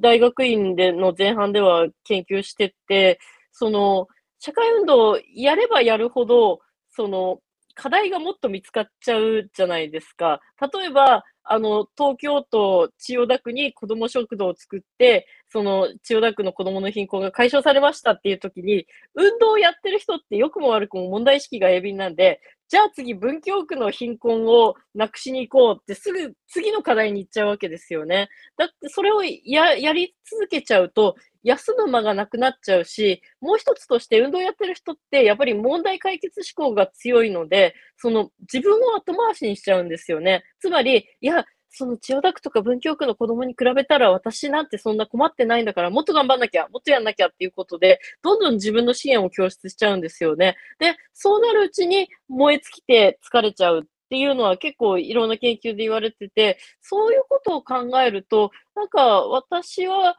[0.00, 3.18] 大学院での前半では研究してて、
[3.52, 7.40] その、社会運動をやればやるほど、その、
[7.74, 10.40] 課題がもっと見つかっちゃうじゃないですか。
[10.74, 22.40] 例えば、あの、東京都千代田区に子ども食堂を作って、その千代田区の子どもの貧困が解消されましたっていう時に、運動をやってる人って良くも悪くも問題意識が鋭敏なんで、
[22.72, 28.30] じゃあ次文京区の貧困をなくしに行こうってすぐ次の課題に行っちゃうわけですよね。
[28.56, 40.42] だってそれをややり続けちゃうと、休む間がなくなっちゃうし、もう一つとして運動やってる人ってやっぱり問題解決志向が強いので、その自分を後回しにしちゃうんですよね。
[40.58, 41.44] つまり、いや、
[41.74, 50.56] その千代田区とか文京区の子供に比べたら私なんてそんな困ってないんだからもっと頑張んなきゃ、もっとやんなきゃっていうことで、どんどん自分の支援を供出しちゃうんですよね。
[50.78, 60.16] で、そうなるうちに燃え尽きて疲れちゃうっていうのは結構いろんな研究で言われてて、そういうことを考えると、なんか私は、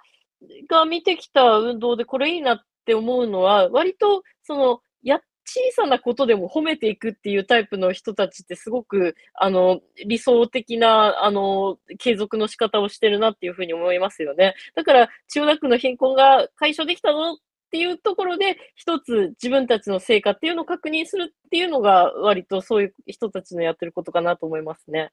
[0.67, 14.55] が見てきた運動でこれいいなって思うのは、割とその、やっ、小さなことでも褒めていくっていうタイプの人たちってすごく、あの、理想的な、あの、継続の仕方をしてるなっていうふうに思いますよね。
[14.75, 17.37] だから、千代田区の貧困が解消できたのっ
[17.71, 25.11] ていうところで、一つ自分たちの成果っていうのを確認するっていうのが、割とそういう人たちのやってることかなと思いますね。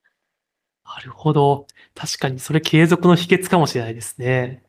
[0.84, 1.66] なるほど。
[1.94, 4.62] 確かにそれ継続の秘訣かもしれないですね。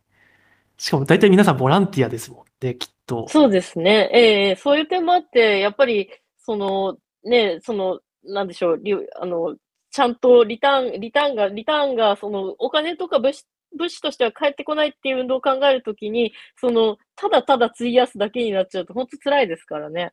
[0.77, 3.27] しかも大体皆さんボランティアですもんね、きっと。
[3.27, 4.09] そうですね。
[4.13, 8.79] ええそういう点もあって、やっぱり、その、ね、その、なんでしょう、
[9.19, 9.55] あの、
[9.91, 13.45] ちゃんとリターンリターンがリターンがそのお金とか物資
[13.77, 20.11] 物資としては返ってこないっていう運動を考えるときに、その、ただただ費やすだけになっちゃうと、ほんと辛いですからね。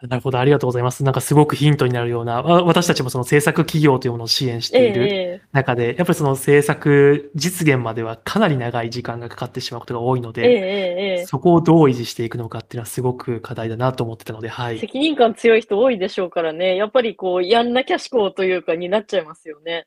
[0.00, 1.02] なるほど、ありがとうございます。
[1.02, 14.78] なんかすごくヒントになるような、私たちもその制作企業というものを支援している中で、やっぱりその制作実現まではかなり長い時間がかかってしまうことが多いので、そこをどう維持していくのかっていうのはすごく課題だなと思ってたので、はい。
[14.78, 19.86] 責任感強い人多いでしょうからね、やっぱりこう、やんなきゃ思考というかになっちゃいますよね。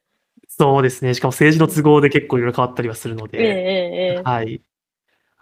[0.50, 1.14] そうですね。
[1.14, 4.62] しかも政治の都合で結構いろいろ変わったりはするので、はい。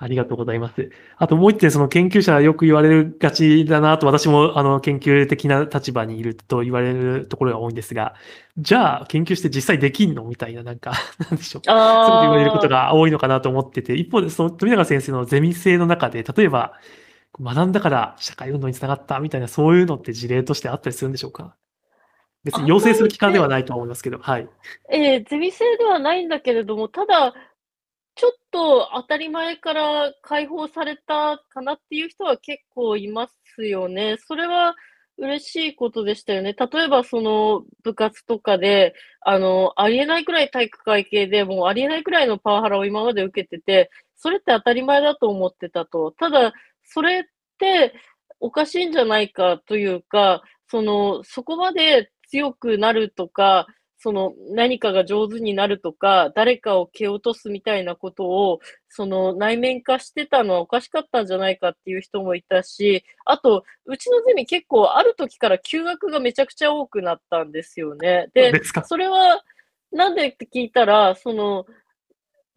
[0.02, 0.92] ありがとうございます。
[1.18, 8.16] あともう一点、その研究者よく言われるがちだなと、私もあの研究的な立場にいると言われるところが多いんですが、
[8.58, 11.64] じゃあ研究して実際できんのみたいな、なんか、 なんでしょう。
[11.66, 11.76] そう
[12.22, 16.74] 言われることが多いのかなと思ってて、一方でその富永先生のゼミ生の中で、例えば、
[17.42, 21.58] 学んだから社会運動につながったみたいな、そういうのって事例としてあったりするんでしょうか？
[22.46, 24.48] 別に要請する機関ではないと思いますけど、はい。
[24.90, 27.34] ええー、ゼミ生ではないんだけれども、ただ、
[28.20, 34.18] ちょっと当たり前から解放されたかなっていう人は結構いますよね。
[34.28, 34.76] それは
[35.18, 36.54] 嬉しいことでしたよね。
[36.54, 46.12] 例えばその部活とかで、あの、ありえないくらい体育会系で、もうありえないくらいのパワハラを今まで受けてて、それって当たり前だと思ってたと。
[46.12, 46.52] ただ、
[46.84, 47.24] それっ
[47.58, 47.94] て
[48.42, 53.66] おかしいんじゃないかというか、その、そこまで強くなるとか、
[54.02, 68.30] その何かが上手になるとか、誰かを蹴落とすみたいなことを、その内面化してたのはおかしかったんじゃないかっていう人もいたし、あと、うちのゼミ結構ある時から休学がめちゃくちゃ多くなったんですよね。
[68.34, 68.54] で、
[68.86, 69.44] それは
[69.92, 71.66] なんでって聞いたら、その、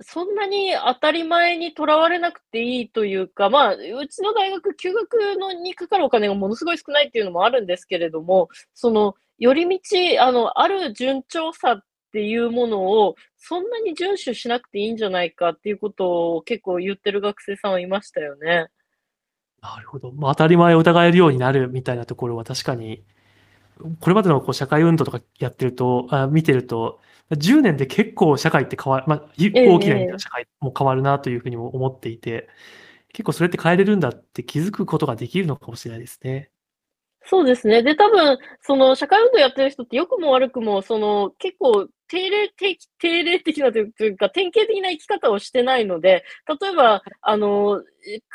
[0.01, 18.69] そんなに当たり前にとらわれなくていいというか、まあ、うちの大学、休学のにかかるお金がものすごい少ないっていうのもあるんですけれども、その、寄り道、あの、ある順調さっていうものを、そんなに遵守しなくていいんじゃないかっていうことを結構言ってる学生さんはいましたよね。
[19.61, 20.13] なるほど。
[20.13, 23.03] まあ、当たり前を疑えるようになるみたいなところは確かに、
[23.99, 27.01] これまでのこう社会運動とかやってると、あ見てると、
[27.33, 32.49] 10年で結構社会って変わる、まあ、大きな社会も変わるなというふうにも思っていて、
[33.13, 36.52] 結構それって変えれるんだって気づくことができるのかもしれないですね。
[37.25, 37.83] そうですね。
[37.83, 46.25] で、多分、その、社会運動やってる人って良くも悪くも、その、結構、定例的、定例的なというか、典型的な生き方をしてないので、
[46.61, 47.83] 例えば、あの、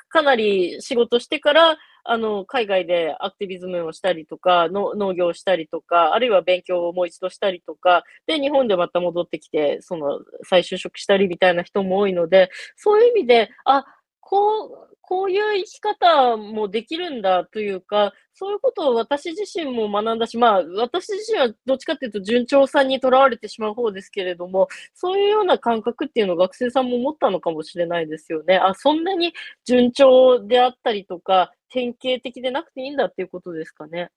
[0.10, 1.78] かなり仕事してから、
[2.10, 13.84] あの、海外でアクティビズムをしたりとか、の農業をしたりとか、あるいは勉強をもう一度したりとか、で、日本でまた戻ってきて、その、再就職したりみたいな人も多いので、そういう意味で、あ、
[14.30, 28.58] こう、こういう生き方もできるんだというか、そういうことを私自身も学んだし、まあ、私自身はどっちかっていうと順調さにとらわれてしまう方ですけれども、そういうような感覚っていうのを学生さんも持ったのかもしれないですよね。
[28.58, 29.32] あ、そんなに
[29.64, 34.10] 順調であったりとか、典型的でなくていいんだっていうことですかね。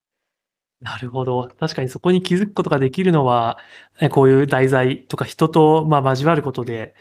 [0.81, 1.49] なるほど。
[1.61, 3.59] 確かにそこに気づくことができるのは、
[4.11, 6.95] こういう題材とか人と、ま、交わることで、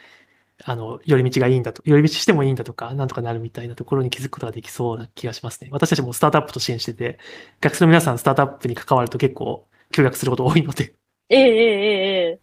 [0.66, 5.70] あの、寄り道がいいんだと、寄り道してもいいんだとか、なんとかなるみたいなところに気づくことができそうな気がしますね。
[5.72, 7.20] 私たちもスタートアップと支援してて、
[7.62, 10.94] 学生の皆さんスタートアップに関わると結構協力すること多いので。
[11.30, 12.42] ええええええ。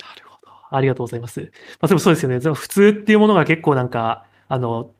[0.00, 0.52] なるほど。
[0.70, 1.40] ありがとうございます。
[1.40, 1.46] ま
[1.82, 2.38] あ、でもそうですよね。
[2.40, 4.94] 普通っていうものが結構なんか、あの、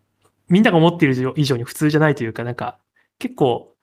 [0.49, 2.79] みんなが思っている以上に普通じゃないというか、なんか、
[3.19, 3.75] 結構、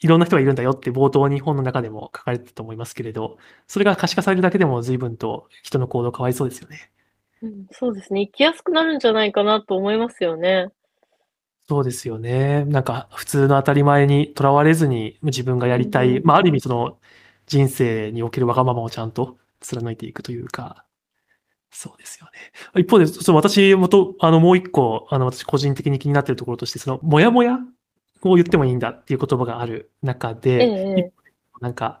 [0.00, 6.92] いろんな人がいるんだよって冒頭に本の中でも書かれてたと思いますけれど、それが可視化されるだけでも随分と人の行動変わりそうですよね。
[7.42, 8.22] うん、そうですね。
[8.22, 10.68] 生きやすくなるんじゃないかなと思いますよね。
[11.68, 12.64] そうですよね。
[12.64, 16.98] なんか普通の当たり前にとらわれずに、自分がやりたい、まあ、ある意味その
[17.46, 20.84] 人生におけるわがままをちゃんと貫いていくというか、
[21.70, 22.26] そうですよ
[22.74, 22.80] ね。
[22.80, 27.58] 一方で、その私もと、あの、もう一個、あの、私個人的に気になっているところとして、その、もやもや
[28.22, 31.12] を言ってもいいんだっていう言葉がある中で、ええ、
[31.60, 32.00] なんか、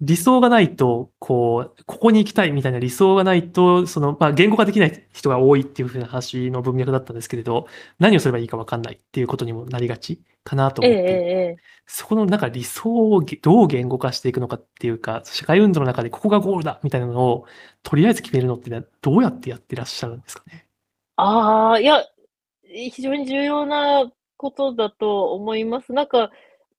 [0.00, 7.66] 理想がないと、こう、ここに行きたいみたいな理想がないと、その、まあ、言語化できない人が多いっていうふうな話の文脈だったんですけれど、
[7.98, 17.46] 何をすればいいかわかんないっていうことにもなりがちかなと思って、え、そこのなんか理想をどう言語化していくのかっていうか、社会運動の中でここがゴールだみたいなのを、
[17.82, 18.70] とりあえず決めるのって
[19.02, 20.66] どうやってやってらっしゃるんですかね？
[21.16, 22.02] ああ、いや、
[22.64, 25.92] 非常に重要なことだと思います。
[25.92, 26.30] なんか、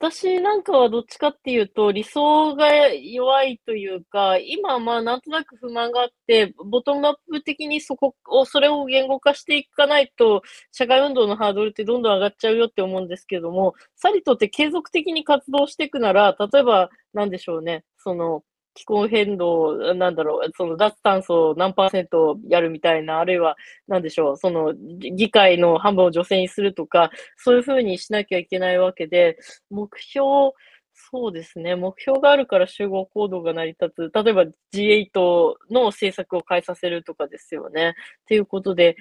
[0.04, 10.41] 私なんかはどっちかっていうと、理想が弱いというか、今まあなんとなく不満があって、ボトムアップ的にそこを、それを言語化していかないと、
[10.74, 18.43] 社会運動のハードルってどんどん上がっちゃうよって思うんですけども、さりとって継続的に活動していくなら、例えば、なんでしょうね、その、
[18.74, 23.55] 気候変動、なんだろう、その脱炭素を何パーセントやるみたいな、あるいは、
[23.88, 29.38] なんでしょう、その議会の半分を女性にするとか、そういうふうにしなきゃいけないわけで、
[29.69, 30.51] 目標、
[30.95, 34.24] そうですね、目標があるから集合行動が成り立つ。
[34.24, 37.89] 例えば G8 の政策を変えさせるとかですよね。
[37.89, 37.93] っ
[38.26, 38.95] ていうことで、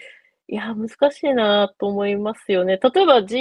[0.53, 2.77] いや、難しいなと思いますよね。
[2.77, 3.39] 例えば G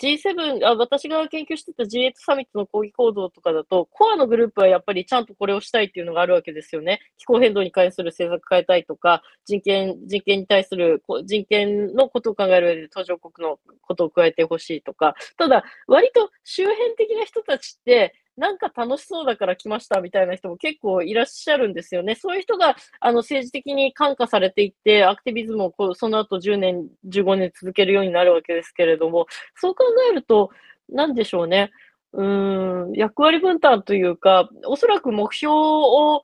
[0.00, 7.00] G7 あ、私が研究してた G8 サミットの抗議行動とかだと、コアのグループはやっぱりちゃんとこれをしたいっていうのがあるわけですよね。
[7.18, 22.14] 気候変動に関する政策変えたいとか、人権人権に対する人権のことを考える上で途上国のことを加えてほしいとか、ただ、割と周辺的な人たちって、なんか楽しそうだから来ましたみたいな人も結構いらっしゃるんですよね。
[22.14, 30.50] そういう人があの政治的に感化されていって、アクティビズムをこうその後10年、15年続けるようになるわけですけれども、そう考えると、
[30.88, 31.70] なんでしょうね。
[32.12, 36.22] うん、役割分担というか、おそらく目標を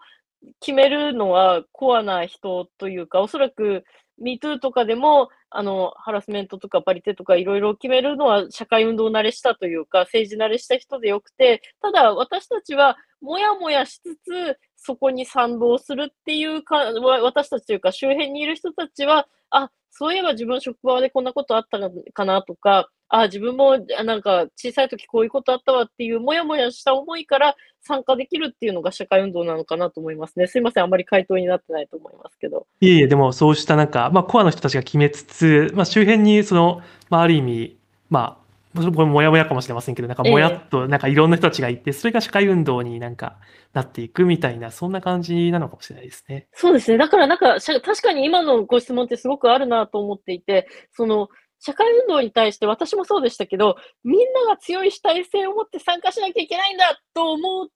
[0.60, 3.84] 決めるのはコアな人というか、おそらく
[4.22, 16.76] MeToo とかでも、あの、ハラスメントとかパリテとかいろいろ決めるのは社会運動慣れしたというか、政治慣れした人でよくて、ただ私たちはもやもやしつつ、そこに賛同するっていうか、
[17.22, 30.46] 私たちというか、周辺にいる人たちは、あ、そういえば自分職場でこんなことあったのかなとか、あ、自分もなんか小さい時こういうことあったわっていうもやもやした思いから参加できるっていうのが社会運動なのかなと思いますね。
[30.46, 32.68] すいません、あんまり回答になってないと思いますけど。
[32.80, 35.39] いえいえ、でもそうしたなんか、まあ、コアの人たちが決めつつ、
[35.74, 37.76] まあ、周辺にその、まあ、ある意味、
[38.08, 38.40] まあ、
[38.74, 43.36] これもやもやかもしれませんけど、なんかもやっと、なんかいろんな人たちがいて、それが社会運動になんか
[43.72, 46.46] なっていくみたいな、そんな感じなのかもしれないですね。
[46.52, 46.98] そうですね。
[46.98, 51.28] だからなんか、確かに今のご質問ってすごくあるなと思っていて、その、
[51.58, 57.68] 社会運動に対して私もそうでしたけど、みんなが強い主体性を持って参加しなきゃいけないんだと思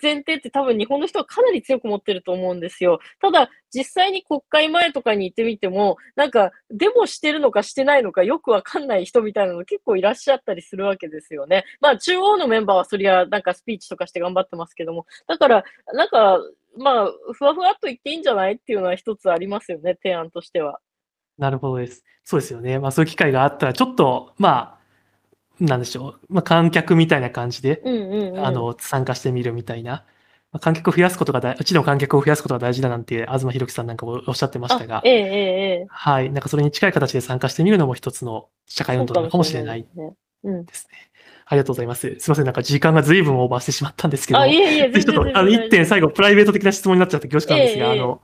[0.00, 3.00] 前提って多分日本の人はかなり強く持ってると思うんですよ。
[3.20, 11.64] ただ、実際に国会前とかに行ってみても、なんか、デモしてるのかしてないのかよくわかんない人みたいなの結構いらっしゃったりするわけですよね。
[11.80, 15.06] まあ、中央のメンバーはそりゃ、なんかスピーチとかして頑張ってますけども。
[15.26, 15.64] だから、
[15.94, 16.38] なんか、
[16.76, 20.80] まあ、ふわふわっと言っていいんじゃないっていうのは一つありますよね、提案としては。
[21.38, 22.04] なるほどです。
[22.24, 22.78] そうですよね。
[22.78, 24.81] まあそういう機会があったら、ちょっと、まあ、
[25.60, 26.34] なんでしょう。
[26.34, 27.82] まあ観客みたいな感じで。
[28.36, 30.04] あの、参加してみるみたいな。
[30.52, 35.86] まあ、観客を増やすことが大、うちの観客を増やすことが大事だなんて、東博樹さんなんかもおっしゃってましたがあ、、ええええええ。
[35.88, 36.30] はい。
[36.30, 39.88] なんかそれに近い形で参加してみるのも一つの社会運動なのかもしれないで
[40.74, 40.98] すね。
[41.46, 42.16] ありがとうございます。
[42.18, 42.44] すいません。
[42.44, 48.20] なんか時間が随分オーバーしてしまったんですけどもあ、いえいえ、ぜひちょっと、あの、一点最後、プライベート的な質問になっちゃって恐縮なんですが、ええあの、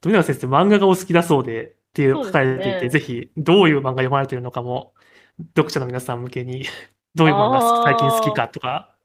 [0.00, 4.92] 富永先生、漫画がお好きだそうで、っていう書かれていて、ねぜひ、どういう漫画読まれているのかも、
[5.38, 6.64] 読者の皆さん向けに、
[7.14, 8.96] どういうものが最近好きかとか、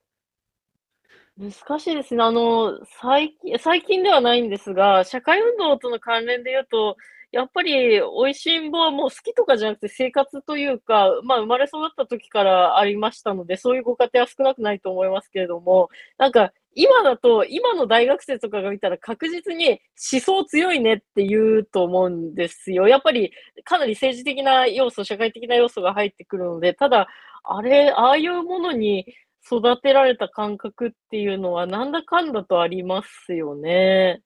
[1.37, 2.23] 難しいですね。
[2.23, 6.97] あの、最近、最近ではないんですが、社会運動との関連で言うと、
[7.31, 22.87] やっぱり、美味しんぼはもう好きとかじゃなくて生活というか、まあ、生まれ育った時からありましたので、そういうご家庭は少なくないと思いますけれども、なんか、今だと、今の大学生とかが見たら確実に思想強いねって言うと思うんですよ。
[22.87, 23.31] やっぱり、
[23.63, 27.07] かなり政治的な要素、社会的な要素が入ってくるので、ただ、
[27.43, 29.05] あれ、ああいうものに
[29.45, 34.21] 育てられた感覚っていうのは、なんだかんだとありますよね。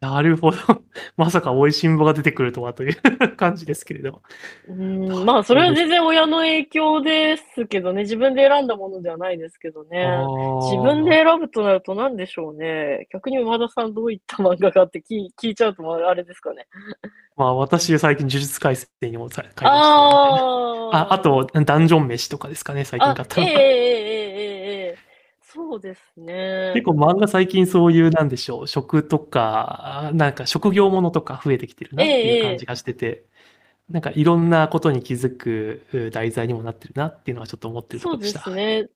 [0.00, 0.56] なるほど。
[1.16, 2.96] まさかおいしんぼが出てくるとはという
[3.36, 5.24] 感じですけれども。
[5.24, 10.06] まあ、それは全然親の影響ですけどね、自分で選んだものではないですけどね。
[10.70, 13.06] 自分で選ぶとなると何でしょうね。
[13.12, 16.66] 逆に馬田さんどういった漫画があって聞聞いちゃうとあれですかね。
[17.36, 23.46] まあ、私、最近呪術改正にも買いました、ね、ああと、ダンジョン飯とかですかね、最近買ったの。
[23.46, 23.97] えー
[25.58, 26.72] そうですね。
[26.72, 33.26] 結構漫画最近そういう、なんでしょう、食とか、なんか職業ものとか増えてきてるなっていう感じがしてて、
[33.90, 38.42] なんかいろんなことに気づくう題材にもなってるなっていうのはちょっと思ってるとこそうでろでした。
[38.42, 38.88] すね。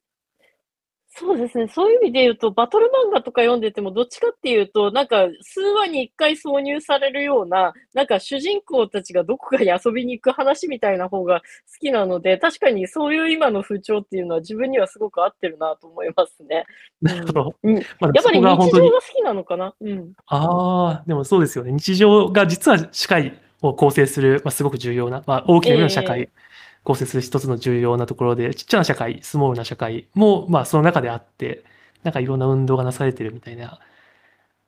[1.14, 1.68] そうですね。
[1.68, 11.44] そういう意味で言うと、バトル漫画とか読んでても、どっちかっていうと、なんか、数話に一回挿入されるような、なんか主人公たちがどこかに遊びに行く話みたいな方が好
[11.80, 16.64] きなので、 確かにそういう今の風潮っていうのは自分にはすごく合ってるなと思いますね。
[17.02, 17.54] なるほど。
[17.62, 17.74] うん。
[17.74, 19.74] まあ、やっぱり日常が好きなのかな？
[19.82, 20.12] うん。
[20.28, 21.72] ああ、でもそうですよね。
[21.72, 26.28] 日常が実は社会を構成する、まあ、すごく重要な、まあ、大きな社え会、
[26.84, 31.64] 構成する一つの重要なところで、ちっちゃな社会、スモールな社会も、まあ、その中であって、
[32.02, 33.78] なんかいろんな運動がなされてるみたいな、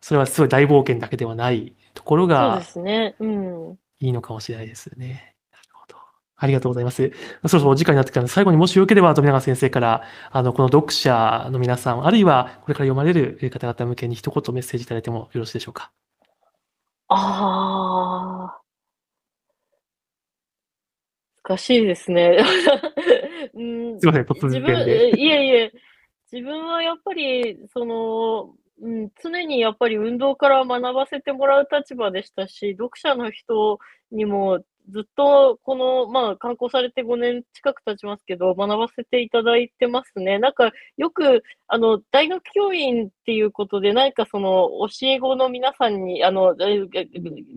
[0.01, 3.17] それはすごい大冒険だけではないところそうがですね。
[3.19, 3.79] うん。
[4.01, 5.35] いいのかもしれないですよね。
[5.51, 5.97] なるほど。
[6.37, 7.11] ありがとうございます。
[7.47, 15.91] そろそろお時間になってきたので、最後にもしよければ、富永先生から、あの、この読者の皆さん、あるいはこれから読まれる方々向けに一言メッセージいただいてもよろしいでしょうか？
[17.09, 18.64] ああ。
[21.45, 22.39] 難しいですね。
[23.55, 25.09] うん、すいません、突然で。
[25.09, 25.73] えいえいえ、
[26.33, 33.79] 自分はやっぱり、その、うん、常にやっぱり運動から学ばせてもらう立場でしたし、読者の人
[34.11, 34.61] にも
[34.91, 40.39] ずっとこの、まあ、観光されて5年近く経ちますけど、学ばせていただいてますね。
[40.39, 46.55] なんか、よく、あの、大学教員っていうことで、何かその、教え子の皆さんに、あの、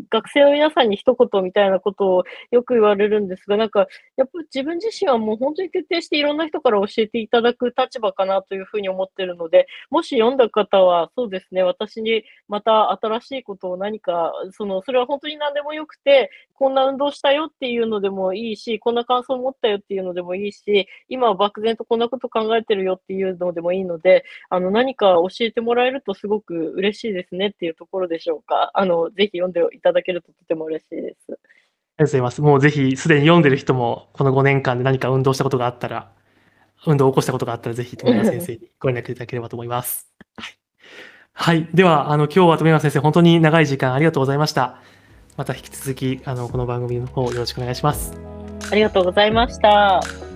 [0.10, 28.72] 学生の皆さんに一言みたいなことをよく言われるんですが、なんか、やっぱ自分自身はもう本当に徹底していろんな人から教えていただく立場かなというふうに思ってるので、もし読んだ方は、そうですね、私にまた新しいことを何か、その、それは本当に何でもよくて、こんな運動したよっていうのでもいいし、こんな感想を持ったよっていうのでもいいし、今は漠然とこんなこと考えてるよっていうのでもいいので、あの、何か教えてもらえるとすごく嬉しいですねっていうところでしょうか。
[28.74, 31.32] あの、ぜひ読んでいただけるととても嬉しいです。
[31.32, 32.42] ありがとうございます。
[32.42, 36.12] もうぜひ、すでに読んでる人も、この5年間で何か運動したことがあったら、
[36.88, 40.12] 運動を起こしたことがあったら、ぜひ、富永先生にご連絡いただければと思います。
[40.36, 40.58] はい。
[41.34, 41.70] はい。
[41.74, 44.82] では、あの、今日は富山先生、本当に長い時間ありがとうございました。
[45.38, 48.12] また引き続き、あの、この番組の方よろしくお願いします。
[48.72, 50.27] ありがとうございました。